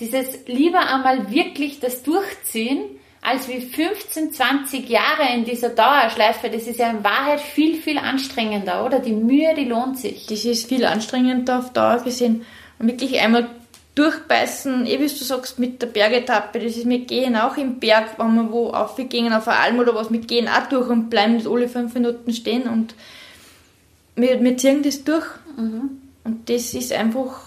dieses 0.00 0.46
lieber 0.46 0.80
einmal 0.80 1.30
wirklich 1.30 1.80
das 1.80 2.02
durchziehen, 2.02 2.98
als 3.20 3.46
wie 3.46 3.60
15, 3.60 4.32
20 4.32 4.88
Jahre 4.88 5.34
in 5.34 5.44
dieser 5.44 5.68
Dauerschleife. 5.68 6.48
Das 6.48 6.66
ist 6.66 6.78
ja 6.78 6.88
in 6.88 7.04
Wahrheit 7.04 7.42
viel, 7.42 7.74
viel 7.76 7.98
anstrengender, 7.98 8.86
oder? 8.86 9.00
Die 9.00 9.12
Mühe, 9.12 9.54
die 9.54 9.66
lohnt 9.66 9.98
sich. 9.98 10.24
Das 10.28 10.42
ist 10.46 10.66
viel 10.66 10.86
anstrengender 10.86 11.58
auf 11.58 11.74
Dauer 11.74 12.02
gesehen. 12.02 12.46
Und 12.78 12.86
wirklich 12.86 13.20
einmal 13.20 13.50
durchbeißen, 13.94 14.86
eh 14.86 14.98
wie 14.98 15.06
du 15.06 15.24
sagst, 15.24 15.58
mit 15.58 15.80
der 15.80 15.86
Bergetappe. 15.86 16.58
Das 16.58 16.76
ist, 16.76 16.88
wir 16.88 16.98
gehen 17.00 17.36
auch 17.36 17.56
im 17.56 17.78
Berg, 17.78 18.18
wenn 18.18 18.34
wir 18.34 18.50
wo 18.50 18.70
aufgehen 18.70 19.32
auf 19.32 19.46
eine 19.46 19.58
Alm 19.58 19.78
oder 19.78 19.94
was, 19.94 20.12
wir 20.12 20.20
gehen 20.20 20.48
auch 20.48 20.68
durch 20.68 20.88
und 20.88 21.10
bleiben 21.10 21.36
nicht 21.36 21.46
alle 21.46 21.68
fünf 21.68 21.94
Minuten 21.94 22.32
stehen 22.32 22.64
und 22.64 22.94
wir, 24.16 24.42
wir 24.42 24.56
ziehen 24.56 24.82
das 24.82 25.04
durch. 25.04 25.26
Und 25.56 26.48
das 26.48 26.74
ist 26.74 26.92
einfach, 26.92 27.40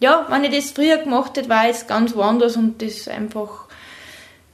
ja, 0.00 0.26
wenn 0.28 0.44
ich 0.44 0.54
das 0.54 0.70
früher 0.70 0.98
gemacht 0.98 1.36
hätte, 1.36 1.48
war 1.48 1.66
jetzt 1.66 1.88
ganz 1.88 2.14
woanders 2.14 2.56
und 2.56 2.80
das 2.80 3.08
einfach, 3.08 3.66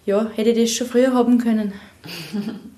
ja, 0.06 0.30
hätte 0.34 0.50
ich 0.50 0.62
das 0.62 0.76
schon 0.76 0.86
früher 0.86 1.12
haben 1.12 1.38
können. 1.38 1.74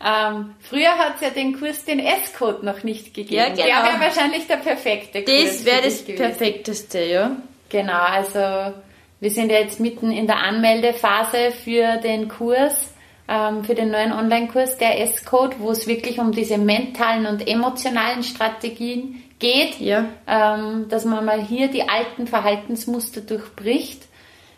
Ähm, 0.00 0.54
früher 0.60 0.96
hat 0.96 1.16
es 1.16 1.22
ja 1.22 1.30
den 1.30 1.58
Kurs, 1.58 1.84
den 1.84 1.98
S-Code 1.98 2.64
noch 2.64 2.84
nicht 2.84 3.14
gegeben. 3.14 3.34
Ja, 3.34 3.48
genau. 3.48 3.64
Der 3.64 3.82
wäre 3.82 4.00
wahrscheinlich 4.00 4.46
der 4.46 4.58
perfekte 4.58 5.24
Kurs. 5.24 5.56
Das 5.56 5.64
wäre 5.64 5.82
das 5.82 6.02
gewesen. 6.02 6.16
Perfekteste, 6.16 7.00
ja. 7.00 7.36
Genau, 7.68 8.00
also 8.00 8.74
wir 9.20 9.30
sind 9.30 9.50
ja 9.50 9.58
jetzt 9.58 9.80
mitten 9.80 10.10
in 10.10 10.26
der 10.26 10.38
Anmeldephase 10.38 11.50
für 11.52 11.96
den 11.98 12.28
Kurs, 12.28 12.94
ähm, 13.28 13.64
für 13.64 13.74
den 13.74 13.90
neuen 13.90 14.12
Online-Kurs 14.12 14.78
der 14.78 15.00
S-Code, 15.02 15.56
wo 15.58 15.70
es 15.70 15.86
wirklich 15.86 16.18
um 16.18 16.32
diese 16.32 16.56
mentalen 16.56 17.26
und 17.26 17.46
emotionalen 17.46 18.22
Strategien 18.22 19.22
geht, 19.38 19.78
Ja. 19.80 20.06
ähm, 20.26 20.86
dass 20.88 21.04
man 21.04 21.24
mal 21.24 21.42
hier 21.42 21.68
die 21.68 21.88
alten 21.88 22.26
Verhaltensmuster 22.26 23.20
durchbricht. 23.20 24.04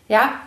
Ja, 0.07 0.41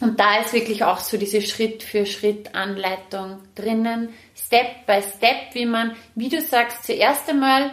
und 0.00 0.20
da 0.20 0.40
ist 0.40 0.52
wirklich 0.52 0.84
auch 0.84 0.98
so 0.98 1.16
diese 1.16 1.40
Schritt-für-Schritt-Anleitung 1.40 3.38
drinnen, 3.54 4.10
Step 4.34 4.86
by 4.86 5.00
Step, 5.02 5.54
wie 5.54 5.66
man, 5.66 5.96
wie 6.14 6.28
du 6.28 6.40
sagst, 6.40 6.84
zuerst 6.84 7.28
einmal 7.30 7.70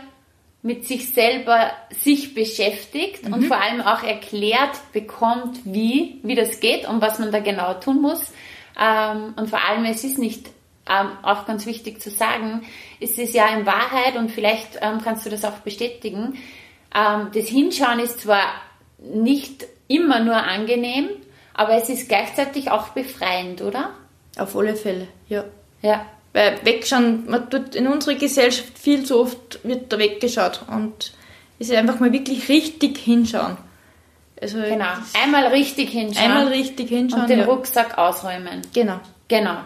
mit 0.63 0.88
sich 0.88 1.13
selber 1.13 1.71
sich 1.91 2.34
beschäftigt 2.34 3.26
und 3.26 3.45
vor 3.45 3.62
allem 3.62 3.82
auch 3.82 4.02
erklärt 4.02 4.80
bekommt, 4.93 5.60
wie, 5.65 6.19
wie 6.23 6.36
das 6.36 6.62
geht 6.62 6.88
und 6.88 7.02
was 7.02 7.19
man 7.19 7.32
da 7.32 7.39
genau 7.39 7.73
tun 7.76 8.02
muss. 8.02 8.32
Ähm, 8.82 9.34
und 9.36 9.49
vor 9.49 9.60
allem, 9.62 9.84
es 9.84 10.06
ist 10.06 10.17
nicht, 10.17 10.47
ähm, 10.89 11.12
auch 11.21 11.45
ganz 11.45 11.65
wichtig 11.65 12.02
zu 12.02 12.10
sagen, 12.10 12.63
es 13.02 13.17
ist 13.17 13.34
ja 13.34 13.47
in 13.47 13.65
Wahrheit 13.65 14.15
und 14.15 14.32
vielleicht 14.32 14.80
ähm, 14.82 14.99
kannst 15.04 15.26
du 15.26 15.30
das 15.30 15.43
auch 15.43 15.60
bestätigen, 15.60 16.38
ähm, 16.95 17.30
das 17.34 17.47
Hinschauen 17.47 17.99
ist 17.99 18.21
zwar 18.21 18.45
nicht 18.99 19.65
immer 19.88 20.19
nur 20.19 20.36
angenehm, 20.36 21.10
aber 21.54 21.73
es 21.73 21.89
ist 21.89 22.08
gleichzeitig 22.08 22.71
auch 22.71 22.89
befreiend, 22.89 23.62
oder? 23.62 23.91
Auf 24.38 24.56
alle 24.56 24.76
Fälle, 24.76 25.08
ja. 25.28 25.43
Ja. 25.82 26.06
Weil 26.34 26.58
wegschauen, 26.63 27.30
man 27.30 27.50
tut 27.50 27.76
in 27.76 27.88
unserer 27.88 28.15
Gesellschaft 28.15 28.78
viel 28.78 29.04
zu 29.06 29.19
oft, 29.19 29.60
wird 29.63 29.93
da 29.93 30.00
weggeschaut 30.00 30.62
und 30.67 31.13
es 31.60 31.69
ist 31.69 31.76
einfach 31.76 32.00
mal 32.00 32.12
wirklich 32.12 32.50
richtig 32.50 32.98
hinschauen. 32.98 33.56
Also 34.41 34.58
Genau. 34.62 34.86
Einmal 35.24 35.48
richtig 35.48 35.89
hinschauen. 35.91 36.26
Einmal 36.32 36.48
richtig 36.48 36.89
hinschauen. 36.89 37.22
und 37.24 37.30
den 37.30 37.39
ja. 37.39 37.46
Rucksack 37.46 37.98
ausräumen. 37.98 38.62
Genau. 38.74 39.00
Genau. 39.28 39.58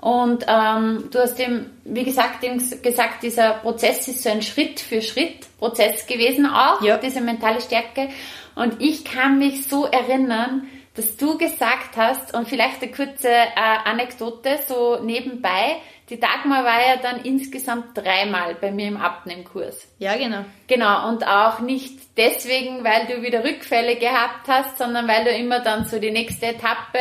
Und 0.00 0.44
ähm, 0.46 1.08
du 1.10 1.18
hast 1.18 1.40
eben, 1.40 1.70
wie 1.84 2.04
gesagt, 2.04 2.44
eben 2.44 2.62
gesagt, 2.82 3.22
dieser 3.22 3.54
Prozess 3.54 4.06
ist 4.06 4.22
so 4.22 4.28
ein 4.30 4.42
Schritt 4.42 4.78
für 4.78 5.00
Schritt 5.02 5.46
Prozess 5.58 6.06
gewesen 6.06 6.46
auch, 6.46 6.80
Ja. 6.82 6.96
diese 6.98 7.20
mentale 7.22 7.60
Stärke. 7.60 8.08
Und 8.54 8.80
ich 8.80 9.04
kann 9.04 9.38
mich 9.38 9.66
so 9.66 9.86
erinnern, 9.86 10.68
dass 10.94 11.16
du 11.16 11.38
gesagt 11.38 11.96
hast, 11.96 12.34
und 12.34 12.46
vielleicht 12.48 12.82
eine 12.82 12.92
kurze 12.92 13.28
äh, 13.28 13.46
Anekdote 13.84 14.58
so 14.68 15.00
nebenbei, 15.02 15.76
die 16.14 16.20
Dagmar 16.20 16.64
war 16.64 16.80
ja 16.80 16.96
dann 17.02 17.24
insgesamt 17.24 17.96
dreimal 17.96 18.54
bei 18.54 18.70
mir 18.70 18.86
im 18.86 18.96
Abnehmkurs. 18.96 19.88
Ja, 19.98 20.16
genau. 20.16 20.44
Genau, 20.68 21.08
und 21.08 21.26
auch 21.26 21.58
nicht 21.58 21.98
deswegen, 22.16 22.84
weil 22.84 23.06
du 23.06 23.22
wieder 23.22 23.42
Rückfälle 23.42 23.96
gehabt 23.96 24.46
hast, 24.46 24.78
sondern 24.78 25.08
weil 25.08 25.24
du 25.24 25.30
immer 25.30 25.58
dann 25.58 25.86
so 25.86 25.98
die 25.98 26.12
nächste 26.12 26.46
Etappe 26.46 26.98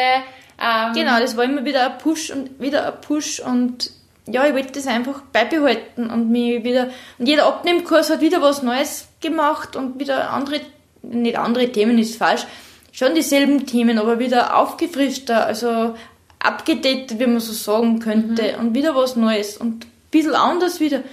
ähm, 0.60 0.94
Genau, 0.94 1.20
das 1.20 1.38
war 1.38 1.44
immer 1.44 1.64
wieder 1.64 1.92
ein 1.92 1.98
Push 2.00 2.32
und 2.32 2.60
wieder 2.60 2.88
ein 2.88 3.02
Push 3.02 3.40
und 3.40 3.92
ja, 4.26 4.48
ich 4.48 4.54
wollte 4.54 4.72
das 4.72 4.88
einfach 4.88 5.22
beibehalten 5.34 6.10
und 6.10 6.32
mich 6.32 6.64
wieder, 6.64 6.90
und 7.20 7.28
jeder 7.28 7.46
Abnehmkurs 7.46 8.10
hat 8.10 8.22
wieder 8.22 8.42
was 8.42 8.64
Neues 8.64 9.10
gemacht 9.22 9.76
und 9.76 10.00
wieder 10.00 10.32
andere, 10.32 10.62
nicht 11.02 11.38
andere 11.38 11.72
Themen 11.72 12.00
ist 12.00 12.16
falsch, 12.16 12.46
schon 12.92 13.16
dieselben 13.16 13.66
Themen, 13.66 14.00
aber 14.00 14.20
wieder 14.20 14.58
aufgefrischter, 14.58 15.46
also 15.46 15.96
abgedatet, 16.44 17.20
wie 17.20 17.28
man 17.28 17.40
so 17.40 17.54
sagen 17.54 18.00
könnte, 18.00 18.58
und 18.58 18.76
wieder 18.76 18.96
was 18.96 19.16
Neues 19.16 19.58
und 19.58 19.86
ein 19.86 19.92
bisschen 20.12 20.36
anders 20.36 20.80
wieder. 20.80 21.04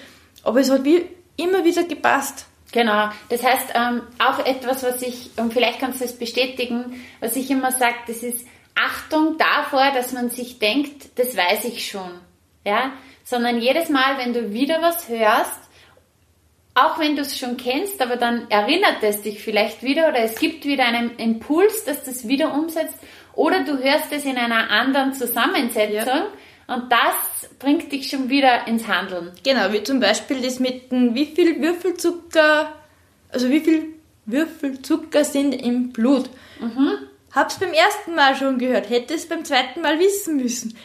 Aber 0.42 0.60
es 0.60 0.70
hat 0.70 0.84
wie 0.84 1.06
immer 1.36 1.64
wieder 1.64 1.84
gepasst. 1.84 2.46
Genau, 2.72 3.08
das 3.28 3.42
heißt 3.42 3.72
ähm, 3.74 4.02
auch 4.18 4.44
etwas, 4.44 4.82
was 4.82 5.02
ich, 5.02 5.30
und 5.36 5.52
vielleicht 5.52 5.80
kannst 5.80 6.00
du 6.00 6.04
es 6.04 6.16
bestätigen, 6.16 7.02
was 7.18 7.34
ich 7.34 7.50
immer 7.50 7.72
sage, 7.72 7.96
das 8.06 8.22
ist 8.22 8.46
Achtung 8.74 9.36
davor, 9.38 9.90
dass 9.92 10.12
man 10.12 10.30
sich 10.30 10.58
denkt, 10.58 11.18
das 11.18 11.36
weiß 11.36 11.64
ich 11.64 11.86
schon. 11.86 12.10
Ja? 12.64 12.92
Sondern 13.24 13.60
jedes 13.60 13.88
Mal, 13.88 14.18
wenn 14.18 14.32
du 14.32 14.52
wieder 14.52 14.80
was 14.82 15.08
hörst, 15.08 15.58
auch 16.74 16.98
wenn 17.00 17.16
du 17.16 17.22
es 17.22 17.36
schon 17.36 17.56
kennst, 17.56 18.00
aber 18.00 18.16
dann 18.16 18.48
erinnert 18.50 19.02
es 19.02 19.22
dich 19.22 19.42
vielleicht 19.42 19.82
wieder 19.82 20.08
oder 20.08 20.20
es 20.20 20.38
gibt 20.38 20.64
wieder 20.64 20.84
einen 20.84 21.16
Impuls, 21.16 21.84
dass 21.84 22.04
das 22.04 22.28
wieder 22.28 22.54
umsetzt 22.54 22.94
oder 23.34 23.64
du 23.64 23.78
hörst 23.78 24.12
es 24.12 24.24
in 24.24 24.36
einer 24.36 24.70
anderen 24.70 25.12
Zusammensetzung 25.14 26.22
und 26.66 26.90
das 26.90 27.48
bringt 27.58 27.90
dich 27.90 28.08
schon 28.08 28.28
wieder 28.30 28.66
ins 28.66 28.86
Handeln. 28.86 29.32
Genau, 29.42 29.72
wie 29.72 29.82
zum 29.82 30.00
Beispiel 30.00 30.40
das 30.40 30.60
mit 30.60 30.92
dem, 30.92 31.14
wie 31.14 31.26
viel 31.26 31.60
Würfelzucker, 31.60 32.72
also 33.30 33.50
wie 33.50 33.60
viel 33.60 33.94
Würfelzucker 34.26 35.24
sind 35.24 35.52
im 35.52 35.90
Blut. 35.90 36.30
Hab's 37.32 37.58
beim 37.58 37.72
ersten 37.72 38.14
Mal 38.14 38.36
schon 38.36 38.58
gehört, 38.58 38.90
hätte 38.90 39.14
es 39.14 39.28
beim 39.28 39.44
zweiten 39.44 39.80
Mal 39.82 39.98
wissen 39.98 40.36
müssen. 40.36 40.76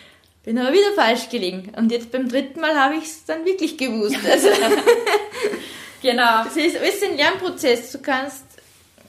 Bin 0.43 0.59
aber 0.59 0.73
wieder 0.73 0.91
falsch 0.95 1.29
gelegen. 1.29 1.73
Und 1.75 1.91
jetzt 1.91 2.11
beim 2.11 2.29
dritten 2.29 2.61
Mal 2.61 2.75
habe 2.79 2.95
ich 2.95 3.05
es 3.05 3.25
dann 3.25 3.45
wirklich 3.45 3.77
gewusst. 3.77 4.19
Also, 4.23 4.49
Genau. 6.03 6.43
das 6.43 6.55
ist 6.55 6.77
alles 6.77 7.01
ein 7.01 7.17
Lernprozess. 7.17 7.91
Du 7.91 7.99
kannst 7.99 8.45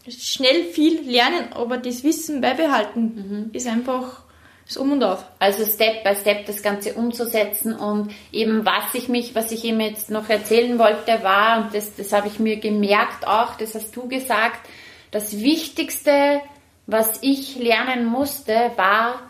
schnell 0.09 0.64
viel 0.64 1.01
lernen, 1.03 1.53
aber 1.55 1.79
das 1.79 2.05
Wissen 2.05 2.40
beibehalten 2.40 3.51
ist 3.53 3.66
einfach 3.66 4.23
das 4.66 4.77
Um 4.77 4.92
und 4.92 5.05
Auf. 5.05 5.25
Also 5.38 5.64
Step 5.64 6.03
by 6.03 6.14
Step 6.16 6.47
das 6.47 6.62
Ganze 6.62 6.95
umzusetzen 6.95 7.75
und 7.75 8.12
eben 8.33 8.66
was 8.66 8.95
ich 8.95 9.09
mich, 9.09 9.35
was 9.35 9.53
ich 9.53 9.64
ihm 9.64 9.81
jetzt 9.81 10.11
noch 10.11 10.29
erzählen 10.29 10.79
wollte, 10.79 11.23
war, 11.23 11.62
und 11.62 11.75
das, 11.75 11.95
das 11.95 12.12
habe 12.12 12.27
ich 12.27 12.38
mir 12.38 12.57
gemerkt 12.57 13.27
auch, 13.27 13.57
das 13.57 13.75
hast 13.75 13.95
du 13.95 14.09
gesagt, 14.09 14.69
das 15.12 15.38
Wichtigste, 15.38 16.40
was 16.87 17.19
ich 17.23 17.57
lernen 17.57 18.07
musste, 18.07 18.73
war, 18.77 19.21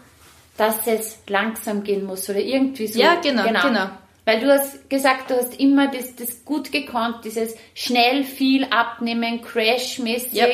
dass 0.57 0.87
es 0.87 1.19
langsam 1.29 1.85
gehen 1.85 2.05
muss 2.05 2.29
oder 2.31 2.41
irgendwie 2.41 2.87
so. 2.87 2.99
Ja, 2.99 3.17
genau, 3.17 3.45
genau. 3.45 3.91
Weil 4.27 4.41
du 4.41 4.53
hast 4.53 4.91
gesagt, 4.91 5.31
du 5.31 5.37
hast 5.37 5.59
immer 5.59 5.87
das, 5.89 6.15
das 6.17 6.45
gut 6.45 6.73
gekonnt, 6.73 7.25
dieses 7.25 7.55
schnell 7.75 8.25
viel 8.25 8.65
abnehmen, 8.65 9.41
crashmäßig. 9.41 10.33
Ja. 10.33 10.49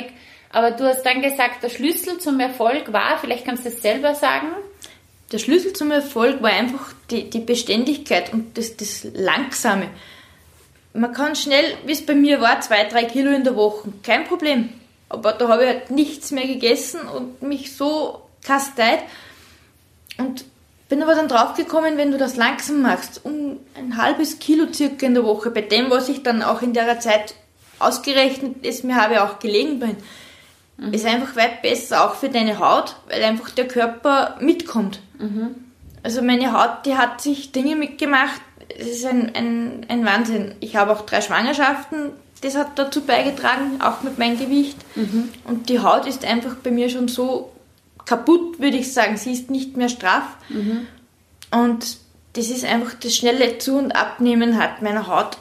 Aber 0.51 0.73
du 0.73 0.85
hast 0.85 1.03
dann 1.03 1.23
gesagt, 1.23 1.63
der 1.63 1.71
Schlüssel 1.71 2.19
zum 2.19 2.39
Erfolg 2.39 2.93
war, 2.93 3.19
vielleicht 3.19 3.47
kannst 3.47 3.65
du 3.65 3.71
es 3.71 3.81
selber 3.83 4.15
sagen, 4.15 4.49
Der 5.33 5.39
Schlüssel 5.39 5.73
zum 5.73 5.91
Erfolg 5.91 6.43
war 6.43 6.51
einfach 6.51 6.93
die, 7.11 7.31
die 7.31 7.41
Beständigkeit 7.41 8.35
und 8.35 8.59
das, 8.59 8.77
das 8.77 9.07
Langsame. 9.15 9.89
Man 10.93 11.15
kann 11.15 11.35
schnell, 11.35 11.65
wie 11.87 11.93
es 11.93 12.05
bei 12.05 12.15
mir 12.15 12.43
war, 12.43 12.61
zwei, 12.61 12.85
drei 12.85 13.05
Kilo 13.05 13.31
in 13.31 13.45
der 13.45 13.57
Woche, 13.57 13.91
kein 14.03 14.25
Problem. 14.25 14.69
Aber 15.09 15.33
da 15.33 15.49
habe 15.49 15.63
ich 15.63 15.69
halt 15.69 15.91
nichts 15.91 16.31
mehr 16.33 16.47
gegessen 16.47 17.01
und 17.09 17.41
mich 17.41 17.75
so 17.75 18.21
kasteit. 18.45 19.01
Und 20.19 20.45
bin 20.93 21.03
aber 21.03 21.15
dann 21.15 21.27
draufgekommen, 21.27 21.97
wenn 21.97 22.11
du 22.11 22.19
das 22.19 22.37
langsam 22.37 22.83
machst, 22.83 23.23
um 23.25 23.61
ein 23.75 23.97
halbes 23.97 24.39
Kilo 24.41 24.71
circa 24.71 25.07
in 25.07 25.15
der 25.15 25.25
Woche, 25.25 25.51
bei 25.51 25.63
dem, 25.63 25.91
was 25.91 26.11
ich 26.11 26.23
dann 26.23 26.43
auch 26.43 26.61
in 26.61 26.75
der 26.75 27.01
Zeit 27.01 27.35
ausgerechnet 27.79 28.67
ist, 28.67 28.85
mir 28.85 28.97
habe 28.97 29.23
auch 29.23 29.39
gelegen 29.39 29.79
bin, 29.79 29.97
ist 30.93 31.07
einfach 31.07 31.35
weit 31.35 31.63
besser, 31.63 32.05
auch 32.05 32.17
für 32.17 32.29
deine 32.29 32.59
Haut, 32.59 32.97
weil 33.09 33.23
einfach 33.25 33.49
der 33.49 33.69
Körper 33.69 34.37
mitkommt. 34.41 35.01
Also 36.03 36.21
meine 36.21 36.53
Haut, 36.53 36.85
die 36.85 36.99
hat 36.99 37.23
sich 37.23 37.53
Dinge 37.53 37.75
mitgemacht, 37.75 38.43
es 38.79 38.89
ist 38.89 39.07
ein, 39.07 39.35
ein, 39.35 39.87
ein 39.89 40.05
Wahnsinn. 40.05 40.57
Ich 40.61 40.77
habe 40.77 40.93
auch 40.93 41.07
drei 41.07 41.23
Schwangerschaften, 41.23 42.11
das 42.43 42.55
hat 42.55 42.79
dazu 42.79 43.01
beigetragen, 43.01 43.81
auch 43.81 44.03
mit 44.03 44.19
meinem 44.19 44.39
Gewicht. 44.39 44.77
Und 45.45 45.71
die 45.71 45.81
Haut 45.81 46.07
ist 46.07 46.27
einfach 46.27 46.57
bei 46.57 46.71
mir 46.71 46.91
schon 46.91 47.09
so 47.09 47.52
kaputt, 48.05 48.59
würde 48.59 48.77
ich 48.77 48.93
sagen. 48.93 49.17
Sie 49.17 49.33
ist 49.33 49.51
nicht 49.51 49.77
mehr 49.77 49.89
straff. 49.89 50.37
Und 51.51 51.97
das 52.35 52.49
ist 52.49 52.65
einfach 52.65 52.95
das 52.95 53.15
schnelle 53.15 53.59
Zu- 53.59 53.77
und 53.77 53.93
Abnehmen 53.93 54.59
hat 54.59 54.83
meiner 54.83 55.07
Haut 55.07 55.37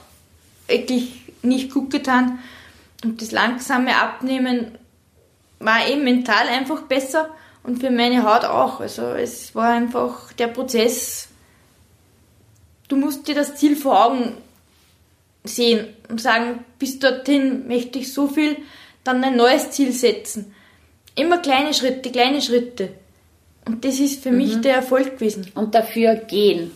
wirklich 0.67 1.33
nicht 1.41 1.71
gut 1.71 1.89
getan. 1.89 2.39
Und 3.03 3.21
das 3.21 3.31
langsame 3.31 3.95
Abnehmen 3.95 4.77
war 5.59 5.87
eben 5.87 6.03
mental 6.03 6.47
einfach 6.47 6.83
besser 6.83 7.29
und 7.63 7.79
für 7.79 7.91
meine 7.91 8.23
Haut 8.23 8.45
auch. 8.45 8.79
Also 8.79 9.03
es 9.13 9.55
war 9.55 9.69
einfach 9.69 10.33
der 10.33 10.47
Prozess. 10.47 11.29
Du 12.87 12.95
musst 12.97 13.27
dir 13.27 13.35
das 13.35 13.55
Ziel 13.55 13.75
vor 13.75 14.05
Augen 14.05 14.37
sehen 15.43 15.87
und 16.09 16.21
sagen, 16.21 16.65
bis 16.77 16.99
dorthin 16.99 17.67
möchte 17.67 17.99
ich 17.99 18.13
so 18.13 18.27
viel, 18.27 18.57
dann 19.03 19.23
ein 19.23 19.35
neues 19.35 19.71
Ziel 19.71 19.91
setzen. 19.91 20.53
Immer 21.15 21.39
kleine 21.39 21.73
Schritte, 21.73 22.11
kleine 22.11 22.41
Schritte. 22.41 22.89
Und 23.65 23.85
das 23.85 23.99
ist 23.99 24.23
für 24.23 24.31
mich 24.31 24.59
der 24.61 24.75
Erfolg 24.75 25.19
gewesen. 25.19 25.51
und 25.55 25.75
dafür 25.75 26.15
gehen. 26.15 26.71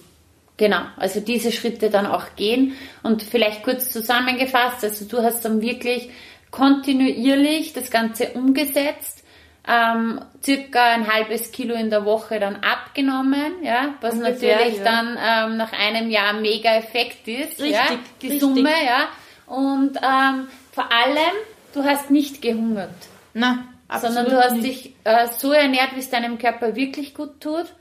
Genau, 0.58 0.82
also 0.98 1.20
diese 1.20 1.52
Schritte 1.52 1.90
dann 1.90 2.06
auch 2.06 2.36
gehen 2.38 2.76
und 3.04 3.24
vielleicht 3.24 3.64
kurz 3.64 3.92
zusammengefasst, 3.92 4.84
also 4.86 5.04
du 5.06 5.22
hast 5.22 5.44
dann 5.44 5.62
wirklich 5.62 6.10
kontinuierlich 6.50 7.74
das 7.74 7.92
Ganze 7.92 8.30
umgesetzt, 8.30 9.26
ähm, 9.68 10.22
circa 10.42 10.94
ein 10.94 11.12
halbes 11.12 11.52
Kilo 11.52 11.76
in 11.76 11.90
der 11.90 12.06
Woche 12.06 12.40
dann 12.40 12.58
abgenommen, 12.58 13.64
ja, 13.64 13.96
was 14.00 14.14
Ungefähr, 14.14 14.56
natürlich 14.56 14.78
ja. 14.78 14.84
dann 14.84 15.18
ähm, 15.52 15.58
nach 15.58 15.74
einem 15.74 16.10
Jahr 16.10 16.34
mega 16.34 16.76
Effekt 16.76 17.28
ist, 17.28 17.60
ja, 17.60 17.82
Richtig, 17.82 18.00
die 18.22 18.28
richtig. 18.28 18.40
Summe, 18.40 18.70
ja, 18.70 19.10
und 19.48 19.98
ähm, 19.98 20.48
vor 20.72 20.90
allem, 20.90 21.36
du 21.74 21.84
hast 21.84 22.12
nicht 22.12 22.42
gehungert 22.42 22.96
Na, 23.34 23.66
absolut 23.88 24.16
sondern 24.16 24.34
du 24.34 24.44
hast 24.44 24.54
nicht. 24.54 24.86
dich 24.86 24.96
äh, 25.04 25.28
so 25.38 25.52
ernährt, 25.52 25.96
wie 25.96 26.00
es 26.00 26.10
deinem 26.10 26.38
Körper 26.38 26.76
wirklich 26.76 27.14
gut 27.14 27.40
tut. 27.40 27.74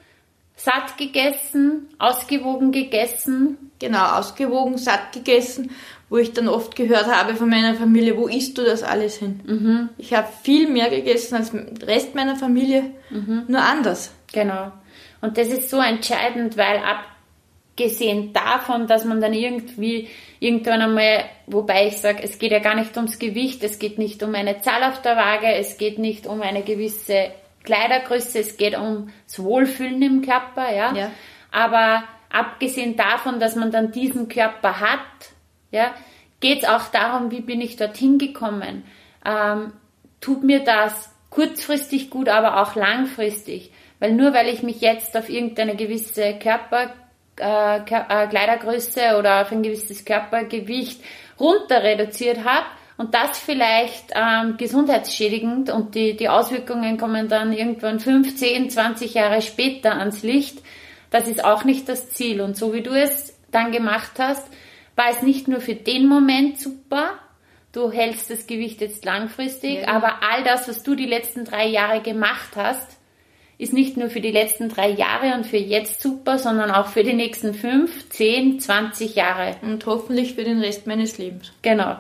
Satt 0.57 0.97
gegessen, 0.99 1.89
ausgewogen 1.99 2.71
gegessen. 2.71 3.71
genau 3.81 4.19
ausgewogen, 4.19 4.79
satt 4.79 5.13
gegessen, 5.13 5.73
wo 6.09 6.19
ich 6.19 6.33
dann 6.33 6.47
oft 6.47 6.77
gehört 6.77 7.07
habe 7.07 7.35
von 7.35 7.49
meiner 7.49 7.75
Familie, 7.75 8.17
wo 8.17 8.29
isst 8.29 8.57
du 8.57 8.63
das 8.65 8.85
alles 8.85 9.17
hin? 9.17 9.41
Ich 9.99 10.15
habe 10.15 10.29
viel 10.43 10.69
mehr 10.69 10.91
gegessen 10.91 11.35
als 11.35 11.51
der 11.51 11.89
Rest 11.89 12.15
meiner 12.15 12.37
Familie, 12.37 12.93
nur 13.49 13.63
anders. 13.63 14.13
Genau. 14.33 14.71
Und 15.21 15.39
das 15.39 15.49
ist 15.49 15.71
so 15.71 15.81
entscheidend, 15.81 16.57
weil 16.57 16.79
abgesehen 17.75 18.33
davon, 18.33 18.87
dass 18.87 19.05
man 19.05 19.21
dann 19.21 19.33
irgendwie 19.33 20.09
irgendwann 20.39 20.81
einmal, 20.81 21.25
wobei 21.47 21.89
ich 21.89 21.97
sage, 21.97 22.23
es 22.23 22.39
geht 22.39 22.53
ja 22.53 22.61
gar 22.61 22.77
nicht 22.77 22.97
ums 22.97 23.19
Gewicht, 23.19 23.65
es 23.65 23.79
geht 23.79 23.99
nicht 23.99 24.23
um 24.23 24.35
eine 24.35 24.61
Zahl 24.61 24.85
auf 24.85 25.03
der 25.03 25.17
Waage, 25.17 25.53
es 25.53 25.77
geht 25.77 25.99
nicht 25.99 26.27
um 26.27 26.41
eine 26.41 26.63
gewisse 26.63 27.33
Kleidergröße, 27.65 28.39
es 28.39 28.57
geht 28.57 28.79
ums 28.79 29.11
Wohlfühlen 29.37 30.03
im 30.03 30.23
Körper, 30.23 30.73
ja. 30.73 30.95
Ja. 30.95 31.11
Aber 31.51 32.05
abgesehen 32.31 32.97
davon, 32.97 33.41
dass 33.41 33.57
man 33.57 33.73
dann 33.73 33.91
diesen 33.91 34.29
Körper 34.29 34.79
hat, 34.81 35.01
ja, 35.73 35.95
geht 36.39 36.63
es 36.63 36.69
auch 36.69 36.89
darum, 36.93 37.33
wie 37.33 37.41
bin 37.41 37.61
ich 37.61 37.77
dorthin 37.77 38.19
gekommen. 38.19 38.85
Ähm, 39.25 39.73
tut 40.21 40.45
mir 40.45 40.63
das 40.63 41.13
kurzfristig 41.31 42.11
gut, 42.11 42.29
aber 42.29 42.63
auch 42.63 42.77
langfristig. 42.77 43.73
Weil 43.99 44.13
nur 44.13 44.33
weil 44.33 44.49
ich 44.49 44.63
mich 44.63 44.81
jetzt 44.81 45.17
auf 45.17 45.29
irgendeine 45.29 45.75
gewisse 45.75 46.39
Körper, 46.39 46.93
äh, 47.39 47.79
äh, 47.79 47.81
Kleidergröße 48.29 49.17
oder 49.19 49.43
auf 49.43 49.53
ein 49.53 49.63
gewisses 49.63 50.05
Körpergewicht 50.05 51.03
runter 51.39 51.83
reduziert 51.83 52.45
habe 52.45 52.67
und 52.97 53.15
das 53.15 53.39
vielleicht 53.39 54.13
ähm, 54.15 54.57
gesundheitsschädigend 54.57 55.71
und 55.71 55.95
die, 55.95 56.17
die 56.17 56.29
Auswirkungen 56.29 56.97
kommen 56.97 57.29
dann 57.29 57.53
irgendwann 57.53 57.99
5, 57.99 58.37
10, 58.37 58.71
20 58.71 59.15
Jahre 59.15 59.43
später 59.43 59.97
ans 59.99 60.23
Licht, 60.23 60.63
das 61.11 61.27
ist 61.27 61.45
auch 61.45 61.65
nicht 61.65 61.89
das 61.89 62.11
Ziel. 62.11 62.41
Und 62.41 62.57
so 62.57 62.73
wie 62.73 62.83
du 62.83 62.91
es 62.91 63.39
dann 63.51 63.73
gemacht 63.73 64.13
hast, 64.19 64.49
war 64.97 65.11
es 65.11 65.23
nicht 65.23 65.49
nur 65.49 65.61
für 65.61 65.75
den 65.75 66.07
Moment 66.07 66.61
super, 66.61 67.19
du 67.73 67.91
hältst 67.91 68.31
das 68.31 68.47
Gewicht 68.47 68.81
jetzt 68.81 69.05
langfristig, 69.05 69.83
ja. 69.83 69.89
aber 69.89 70.23
all 70.23 70.45
das, 70.45 70.69
was 70.69 70.85
du 70.85 70.95
die 70.95 71.07
letzten 71.07 71.45
drei 71.45 71.67
Jahre 71.67 72.01
gemacht 72.01 72.51
hast, 72.55 72.97
ist 73.59 73.73
nicht 73.73 73.97
nur 73.97 74.11
für 74.11 74.21
die 74.21 74.31
letzten 74.31 74.69
drei 74.69 74.91
Jahre 74.91 75.35
und 75.35 75.47
für 75.47 75.57
jetzt 75.57 76.03
super, 76.03 76.39
sondern 76.39 76.71
auch 76.71 76.89
für 76.89 77.05
die 77.05 77.15
nächsten 77.15 77.55
fünf, 77.55 78.09
zehn, 78.09 78.61
zwanzig 78.61 79.15
Jahre. 79.15 79.57
Und 79.63 79.87
hoffentlich 79.87 80.35
für 80.35 80.45
den 80.45 80.61
Rest 80.61 80.87
meines 80.87 81.19
Lebens. 81.19 81.53
Genau. 81.63 81.97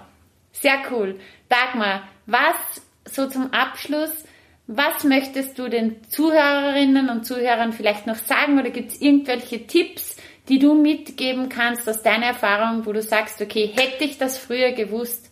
Sehr 0.53 0.79
cool. 0.91 1.19
Dagmar, 1.49 2.03
was 2.27 2.83
so 3.05 3.29
zum 3.29 3.53
Abschluss, 3.53 4.25
was 4.67 5.05
möchtest 5.05 5.59
du 5.59 5.69
den 5.69 5.97
Zuhörerinnen 6.09 7.11
und 7.11 7.27
Zuhörern 7.27 7.73
vielleicht 7.73 8.07
noch 8.07 8.17
sagen 8.17 8.59
oder 8.59 8.71
gibt 8.71 8.93
es 8.93 9.01
irgendwelche 9.01 9.67
Tipps, 9.67 10.17
die 10.49 10.59
du 10.59 10.75
mitgeben 10.75 11.49
kannst 11.49 11.89
aus 11.89 12.03
deiner 12.03 12.27
Erfahrung, 12.27 12.87
wo 12.87 12.93
du 12.93 13.03
sagst, 13.03 13.41
okay, 13.43 13.71
hätte 13.75 14.05
ich 14.05 14.17
das 14.17 14.39
früher 14.39 14.73
gewusst, 14.73 15.31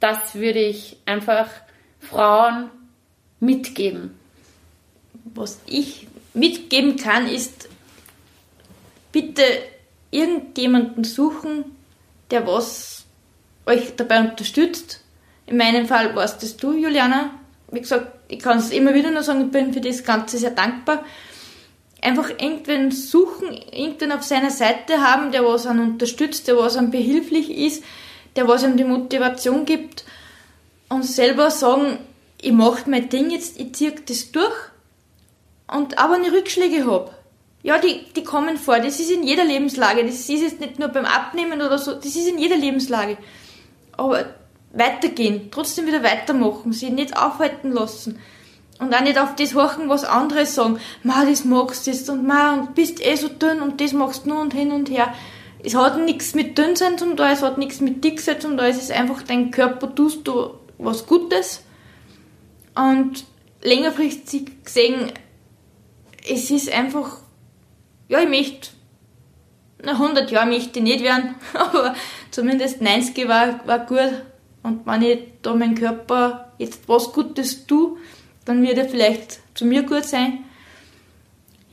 das 0.00 0.34
würde 0.34 0.60
ich 0.60 0.98
einfach 1.06 1.48
Frauen 1.98 2.70
mitgeben? 3.40 4.17
Was 5.34 5.58
ich 5.66 6.06
mitgeben 6.34 6.96
kann, 6.96 7.28
ist 7.28 7.68
bitte 9.12 9.42
irgendjemanden 10.10 11.04
suchen, 11.04 11.64
der 12.30 12.46
was 12.46 13.04
euch 13.66 13.96
dabei 13.96 14.20
unterstützt. 14.20 15.02
In 15.46 15.56
meinem 15.56 15.86
Fall 15.86 16.14
warst 16.14 16.42
das 16.42 16.56
du, 16.56 16.72
Juliana. 16.72 17.30
Wie 17.70 17.80
gesagt, 17.80 18.12
ich 18.28 18.38
kann 18.38 18.58
es 18.58 18.70
immer 18.70 18.94
wieder 18.94 19.10
nur 19.10 19.22
sagen, 19.22 19.46
ich 19.46 19.50
bin 19.50 19.72
für 19.72 19.80
das 19.80 20.04
Ganze 20.04 20.38
sehr 20.38 20.50
dankbar. 20.50 21.04
Einfach 22.00 22.30
irgendwen 22.30 22.90
suchen, 22.90 23.52
irgendwen 23.72 24.12
auf 24.12 24.22
seiner 24.22 24.50
Seite 24.50 25.00
haben, 25.02 25.32
der 25.32 25.44
was 25.44 25.66
einen 25.66 25.92
unterstützt, 25.92 26.46
der 26.46 26.56
was 26.56 26.76
einem 26.76 26.90
behilflich 26.90 27.50
ist, 27.50 27.82
der 28.36 28.46
was 28.46 28.62
einem 28.62 28.76
die 28.76 28.84
Motivation 28.84 29.64
gibt 29.64 30.04
und 30.88 31.04
selber 31.04 31.50
sagen, 31.50 31.98
ich 32.40 32.52
mache 32.52 32.88
mein 32.88 33.08
Ding 33.08 33.30
jetzt, 33.30 33.58
ich 33.58 33.74
ziehe 33.74 33.94
das 34.06 34.30
durch 34.30 34.54
und 35.72 35.98
aber 35.98 36.14
eine 36.14 36.32
Rückschläge 36.32 36.86
habe. 36.86 37.10
Ja, 37.62 37.78
die, 37.78 38.04
die 38.14 38.24
kommen 38.24 38.56
vor. 38.56 38.78
Das 38.78 39.00
ist 39.00 39.10
in 39.10 39.24
jeder 39.24 39.44
Lebenslage. 39.44 40.04
Das 40.04 40.14
ist 40.14 40.28
jetzt 40.28 40.60
nicht 40.60 40.78
nur 40.78 40.88
beim 40.88 41.04
Abnehmen 41.04 41.60
oder 41.60 41.78
so. 41.78 41.94
Das 41.94 42.06
ist 42.06 42.28
in 42.28 42.38
jeder 42.38 42.56
Lebenslage. 42.56 43.18
Aber 43.92 44.26
weitergehen, 44.72 45.48
trotzdem 45.50 45.86
wieder 45.86 46.02
weitermachen, 46.02 46.72
sich 46.72 46.90
nicht 46.90 47.16
aufhalten 47.16 47.72
lassen. 47.72 48.18
Und 48.78 48.94
auch 48.94 49.00
nicht 49.00 49.18
auf 49.18 49.34
das 49.34 49.54
horchen, 49.54 49.88
was 49.88 50.04
andere 50.04 50.46
sagen. 50.46 50.78
Ma, 51.02 51.24
das 51.24 51.44
magst 51.44 51.86
du 51.86 51.90
jetzt 51.90 52.08
und 52.10 52.26
ma, 52.26 52.54
und 52.54 52.74
bist 52.74 53.04
eh 53.04 53.16
so 53.16 53.28
dünn 53.28 53.60
und 53.60 53.80
das 53.80 53.92
machst 53.92 54.24
du 54.24 54.30
nur 54.30 54.40
und 54.40 54.54
hin 54.54 54.70
und 54.70 54.88
her. 54.88 55.12
Es 55.64 55.74
hat 55.74 55.98
nichts 55.98 56.36
mit 56.36 56.56
dünn 56.56 56.76
sein 56.76 56.96
zum 56.96 57.16
da, 57.16 57.32
es 57.32 57.42
hat 57.42 57.58
nichts 57.58 57.80
mit 57.80 58.04
dick 58.04 58.20
sein 58.20 58.40
zum 58.40 58.56
da, 58.56 58.68
es 58.68 58.80
ist 58.80 58.92
einfach 58.92 59.22
dein 59.22 59.50
Körper, 59.50 59.92
tust 59.92 60.28
du 60.28 60.50
was 60.78 61.06
Gutes. 61.06 61.64
Und 62.76 63.24
längerfristig 63.62 64.64
gesehen 64.64 65.12
es 66.28 66.50
ist 66.50 66.70
einfach, 66.70 67.18
ja, 68.08 68.20
ich 68.20 68.28
möchte, 68.28 68.70
na, 69.82 69.92
100 69.92 70.30
Jahre 70.30 70.48
möchte 70.48 70.78
ich 70.78 70.84
nicht 70.84 71.02
werden, 71.02 71.34
aber 71.54 71.94
zumindest 72.30 72.80
90 72.80 73.28
war, 73.28 73.66
war 73.66 73.86
gut. 73.86 74.22
Und 74.62 74.86
wenn 74.86 75.02
ich 75.02 75.20
da 75.42 75.54
meinem 75.54 75.74
Körper 75.74 76.52
jetzt 76.58 76.88
was 76.88 77.12
Gutes 77.12 77.66
tue, 77.66 77.96
dann 78.44 78.62
wird 78.62 78.78
er 78.78 78.88
vielleicht 78.88 79.40
zu 79.54 79.64
mir 79.64 79.82
gut 79.82 80.04
sein. 80.04 80.44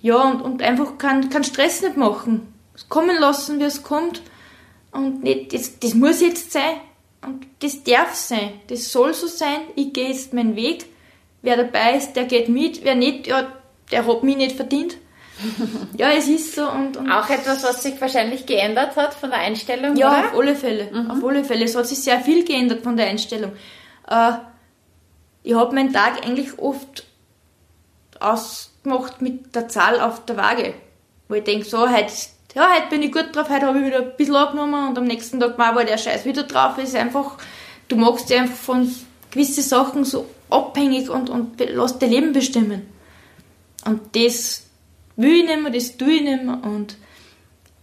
Ja, 0.01 0.21
und, 0.21 0.41
und 0.41 0.61
einfach 0.61 0.97
keinen 0.97 1.29
kein 1.29 1.43
Stress 1.43 1.81
nicht 1.81 1.97
machen. 1.97 2.53
Es 2.75 2.89
kommen 2.89 3.17
lassen, 3.17 3.59
wie 3.59 3.63
es 3.63 3.81
kommt. 3.81 4.21
Und 4.91 5.23
nicht, 5.23 5.53
das, 5.53 5.79
das 5.79 5.95
muss 5.95 6.21
jetzt 6.21 6.51
sein. 6.51 6.75
Und 7.25 7.47
das 7.59 7.83
darf 7.83 8.13
sein. 8.13 8.53
Das 8.67 8.91
soll 8.91 9.13
so 9.13 9.27
sein. 9.27 9.61
Ich 9.75 9.93
gehe 9.93 10.09
jetzt 10.09 10.33
meinen 10.33 10.55
Weg. 10.55 10.85
Wer 11.41 11.57
dabei 11.57 11.97
ist, 11.97 12.13
der 12.13 12.25
geht 12.25 12.49
mit. 12.49 12.83
Wer 12.83 12.95
nicht, 12.95 13.27
ja, 13.27 13.51
der 13.91 14.05
hat 14.05 14.23
mich 14.23 14.37
nicht 14.37 14.55
verdient. 14.55 14.97
ja, 15.97 16.11
es 16.11 16.27
ist 16.27 16.55
so. 16.55 16.69
Und, 16.69 16.97
und 16.97 17.11
auch 17.11 17.29
etwas, 17.29 17.63
was 17.63 17.83
sich 17.83 17.99
wahrscheinlich 17.99 18.45
geändert 18.45 18.95
hat 18.95 19.13
von 19.13 19.29
der 19.29 19.39
Einstellung, 19.39 19.95
Ja, 19.95 20.09
oder? 20.19 20.27
auf 20.29 20.39
alle 20.39 20.55
Fälle. 20.55 20.89
Mhm. 20.91 21.11
Auf 21.11 21.23
alle 21.23 21.43
Fälle. 21.43 21.65
Es 21.65 21.75
hat 21.75 21.87
sich 21.87 21.99
sehr 21.99 22.19
viel 22.21 22.45
geändert 22.45 22.83
von 22.83 22.95
der 22.95 23.07
Einstellung. 23.07 23.51
Äh, 24.09 24.31
ich 25.43 25.53
habe 25.53 25.75
meinen 25.75 25.93
Tag 25.93 26.25
eigentlich 26.25 26.57
oft 26.57 27.05
ausgemacht 28.19 29.21
mit 29.21 29.53
der 29.55 29.67
Zahl 29.67 29.99
auf 29.99 30.25
der 30.25 30.37
Waage. 30.37 30.73
Wo 31.27 31.35
ich 31.35 31.43
denke, 31.43 31.65
so, 31.65 31.89
heute, 31.89 32.13
ja, 32.55 32.69
heute 32.73 32.87
bin 32.89 33.03
ich 33.03 33.11
gut 33.11 33.35
drauf, 33.35 33.49
heute 33.49 33.65
habe 33.65 33.79
ich 33.79 33.85
wieder 33.85 33.99
ein 33.99 34.15
bisschen 34.17 34.35
abgenommen 34.35 34.89
und 34.89 34.97
am 34.97 35.05
nächsten 35.05 35.39
Tag 35.39 35.57
war 35.57 35.83
der 35.83 35.97
Scheiß 35.97 36.23
wieder 36.25 36.43
drauf. 36.43 36.77
Es 36.77 36.89
ist 36.89 36.95
einfach, 36.95 37.37
du 37.87 37.95
machst 37.97 38.29
dich 38.29 38.39
einfach 38.39 38.55
von 38.55 38.89
gewissen 39.31 39.63
Sachen 39.63 40.05
so 40.05 40.25
abhängig 40.49 41.09
und, 41.09 41.29
und 41.29 41.59
lässt 41.59 42.01
dein 42.01 42.11
Leben 42.11 42.31
bestimmen. 42.31 42.83
Und 43.85 44.15
das 44.15 44.67
will 45.15 45.39
ich 45.39 45.45
nicht 45.45 45.61
mehr, 45.61 45.71
das 45.71 45.97
tue 45.97 46.13
ich 46.13 46.21
nicht 46.21 46.43
mehr. 46.43 46.59
Und 46.63 46.97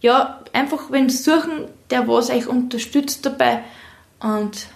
ja, 0.01 0.43
einfach 0.51 0.91
wenn 0.91 1.09
suchen, 1.09 1.65
der 1.89 2.07
was 2.07 2.29
euch 2.29 2.47
unterstützt 2.47 3.25
dabei. 3.25 3.63
Und 4.19 4.67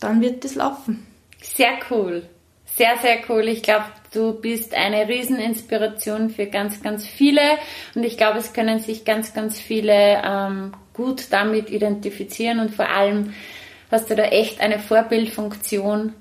dann 0.00 0.20
wird 0.20 0.44
das 0.44 0.54
laufen. 0.54 1.06
Sehr 1.40 1.78
cool. 1.90 2.28
Sehr, 2.66 2.96
sehr 3.00 3.18
cool. 3.28 3.46
Ich 3.48 3.62
glaube, 3.62 3.84
du 4.12 4.32
bist 4.32 4.74
eine 4.74 5.08
Rieseninspiration 5.08 6.30
für 6.30 6.46
ganz, 6.46 6.82
ganz 6.82 7.06
viele. 7.06 7.40
Und 7.94 8.02
ich 8.02 8.16
glaube, 8.16 8.38
es 8.38 8.52
können 8.52 8.80
sich 8.80 9.04
ganz, 9.04 9.32
ganz 9.32 9.60
viele 9.60 10.20
ähm, 10.24 10.72
gut 10.92 11.26
damit 11.30 11.70
identifizieren. 11.70 12.58
Und 12.58 12.74
vor 12.74 12.88
allem 12.88 13.32
hast 13.90 14.10
du 14.10 14.16
da 14.16 14.24
echt 14.24 14.60
eine 14.60 14.80
Vorbildfunktion 14.80 16.14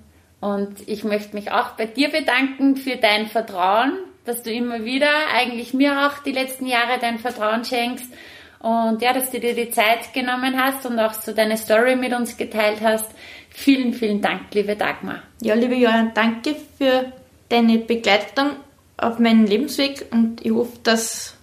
und 0.43 0.85
ich 0.89 1.05
möchte 1.05 1.37
mich 1.37 1.51
auch 1.51 1.69
bei 1.77 1.85
dir 1.85 2.09
bedanken 2.09 2.75
für 2.75 2.97
dein 2.97 3.27
Vertrauen, 3.27 3.93
dass 4.25 4.43
du 4.43 4.51
immer 4.51 4.83
wieder, 4.83 5.07
eigentlich 5.33 5.73
mir 5.73 6.05
auch 6.05 6.21
die 6.21 6.33
letzten 6.33 6.67
Jahre 6.67 6.99
dein 6.99 7.17
Vertrauen 7.17 7.63
schenkst 7.63 8.11
und 8.59 9.01
ja, 9.01 9.13
dass 9.13 9.31
du 9.31 9.39
dir 9.39 9.55
die 9.55 9.69
Zeit 9.69 10.13
genommen 10.13 10.61
hast 10.61 10.85
und 10.85 10.99
auch 10.99 11.13
so 11.13 11.31
deine 11.31 11.55
Story 11.55 11.95
mit 11.95 12.13
uns 12.13 12.35
geteilt 12.35 12.81
hast. 12.81 13.09
Vielen, 13.51 13.93
vielen 13.93 14.21
Dank, 14.21 14.53
liebe 14.53 14.75
Dagmar. 14.75 15.23
Ja, 15.41 15.53
liebe 15.53 15.75
Johann, 15.75 16.11
danke 16.13 16.57
für 16.77 17.13
deine 17.47 17.77
Begleitung 17.77 18.51
auf 18.97 19.19
meinem 19.19 19.45
Lebensweg 19.45 20.07
und 20.11 20.45
ich 20.45 20.51
hoffe, 20.51 20.77
dass 20.83 21.37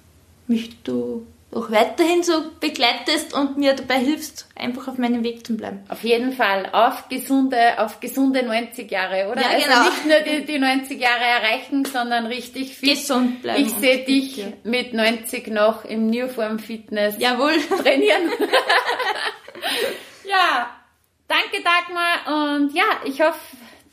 mich 0.46 0.82
du 0.82 1.26
auch 1.52 1.70
weiterhin 1.70 2.22
so 2.22 2.44
begleitest 2.60 3.34
und 3.34 3.58
mir 3.58 3.74
dabei 3.74 3.98
hilfst, 3.98 4.46
einfach 4.54 4.86
auf 4.86 4.98
meinem 4.98 5.24
Weg 5.24 5.44
zu 5.44 5.56
bleiben. 5.56 5.80
Auf 5.88 6.04
jeden 6.04 6.32
Fall, 6.32 6.68
auf 6.70 7.08
gesunde, 7.08 7.78
auf 7.78 7.98
gesunde 7.98 8.44
90 8.44 8.88
Jahre, 8.90 9.28
oder? 9.30 9.42
Ja, 9.42 9.58
genau. 9.58 9.78
Also 9.78 9.90
nicht 9.90 10.06
nur 10.06 10.20
die, 10.20 10.46
die 10.46 10.58
90 10.58 11.00
Jahre 11.00 11.24
erreichen, 11.24 11.84
sondern 11.84 12.26
richtig 12.26 12.76
fit. 12.76 12.90
Gesund 12.90 13.42
bleiben. 13.42 13.64
Ich 13.64 13.72
sehe 13.72 14.04
dich 14.04 14.36
ja. 14.36 14.46
mit 14.62 14.94
90 14.94 15.48
noch 15.48 15.84
im 15.84 16.06
Newform 16.06 16.60
Fitness 16.60 17.16
Jawohl. 17.18 17.58
trainieren. 17.82 18.30
ja, 20.28 20.70
danke 21.26 21.62
Dagmar 21.64 22.54
und 22.54 22.74
ja, 22.74 22.84
ich 23.04 23.20
hoffe, 23.20 23.40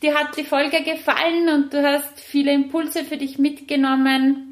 dir 0.03 0.13
hat 0.13 0.37
die 0.37 0.43
Folge 0.43 0.83
gefallen 0.83 1.49
und 1.49 1.73
du 1.73 1.83
hast 1.83 2.19
viele 2.19 2.53
Impulse 2.53 3.03
für 3.03 3.17
dich 3.17 3.39
mitgenommen. 3.39 4.46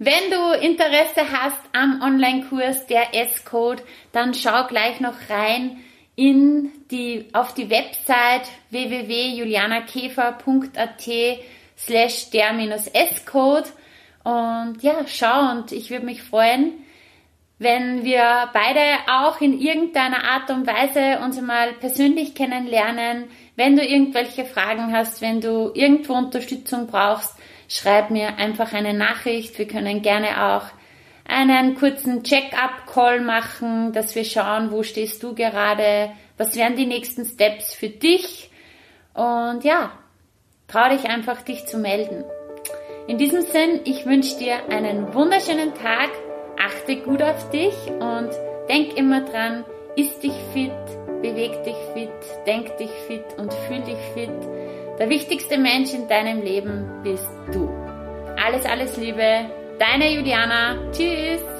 Wenn 0.00 0.30
du 0.30 0.52
Interesse 0.60 1.32
hast 1.32 1.58
am 1.72 2.00
Online-Kurs 2.02 2.86
der 2.86 3.14
S-Code, 3.14 3.82
dann 4.12 4.32
schau 4.32 4.68
gleich 4.68 5.00
noch 5.00 5.16
rein 5.28 5.78
in 6.14 6.70
die, 6.90 7.26
auf 7.32 7.52
die 7.54 7.68
Website 7.68 8.48
www.julianakäfer.at 8.70 11.08
slash 11.76 12.30
der-S-Code 12.30 13.68
und 14.24 14.82
ja, 14.82 15.06
schau 15.06 15.52
und 15.52 15.70
ich 15.72 15.90
würde 15.90 16.04
mich 16.04 16.22
freuen, 16.22 16.72
wenn 17.58 18.04
wir 18.04 18.50
beide 18.52 18.80
auch 19.08 19.40
in 19.40 19.58
irgendeiner 19.60 20.24
Art 20.24 20.50
und 20.50 20.66
Weise 20.66 21.20
uns 21.24 21.40
mal 21.40 21.72
persönlich 21.72 22.34
kennenlernen, 22.34 23.30
wenn 23.56 23.76
du 23.76 23.84
irgendwelche 23.84 24.44
Fragen 24.44 24.92
hast, 24.92 25.22
wenn 25.22 25.40
du 25.40 25.72
irgendwo 25.74 26.12
Unterstützung 26.12 26.86
brauchst, 26.86 27.34
schreib 27.68 28.10
mir 28.10 28.36
einfach 28.38 28.72
eine 28.72 28.94
Nachricht. 28.94 29.58
Wir 29.58 29.68
können 29.68 30.02
gerne 30.02 30.52
auch 30.52 30.64
einen 31.26 31.74
kurzen 31.74 32.24
Check-up-Call 32.24 33.20
machen, 33.20 33.92
dass 33.92 34.14
wir 34.14 34.24
schauen, 34.24 34.70
wo 34.72 34.82
stehst 34.82 35.22
du 35.22 35.34
gerade, 35.34 36.10
was 36.38 36.56
wären 36.56 36.76
die 36.76 36.86
nächsten 36.86 37.24
Steps 37.26 37.74
für 37.74 37.90
dich. 37.90 38.50
Und 39.12 39.62
ja, 39.62 39.92
trau 40.66 40.88
dich 40.88 41.04
einfach, 41.04 41.42
dich 41.42 41.66
zu 41.66 41.78
melden. 41.78 42.24
In 43.06 43.18
diesem 43.18 43.42
Sinn, 43.42 43.80
ich 43.84 44.06
wünsche 44.06 44.38
dir 44.38 44.68
einen 44.70 45.14
wunderschönen 45.14 45.74
Tag, 45.74 46.10
achte 46.58 46.96
gut 46.96 47.22
auf 47.22 47.50
dich 47.50 47.74
und 48.00 48.30
denk 48.68 48.96
immer 48.96 49.22
dran, 49.22 49.64
isst 49.96 50.22
dich 50.22 50.34
fit, 50.52 50.72
beweg 51.22 51.62
dich 51.64 51.76
fit, 51.94 52.10
denk 52.46 52.76
dich 52.78 52.90
fit 53.06 53.24
und 53.36 53.52
fühl 53.66 53.80
dich 53.80 53.98
fit. 54.14 54.30
Der 54.98 55.08
wichtigste 55.08 55.58
Mensch 55.58 55.94
in 55.94 56.08
deinem 56.08 56.42
Leben 56.42 57.02
bist 57.04 57.28
du. 57.52 57.68
Alles, 58.36 58.64
alles 58.64 58.96
Liebe, 58.96 59.46
deine 59.78 60.12
Juliana. 60.12 60.90
Tschüss. 60.90 61.57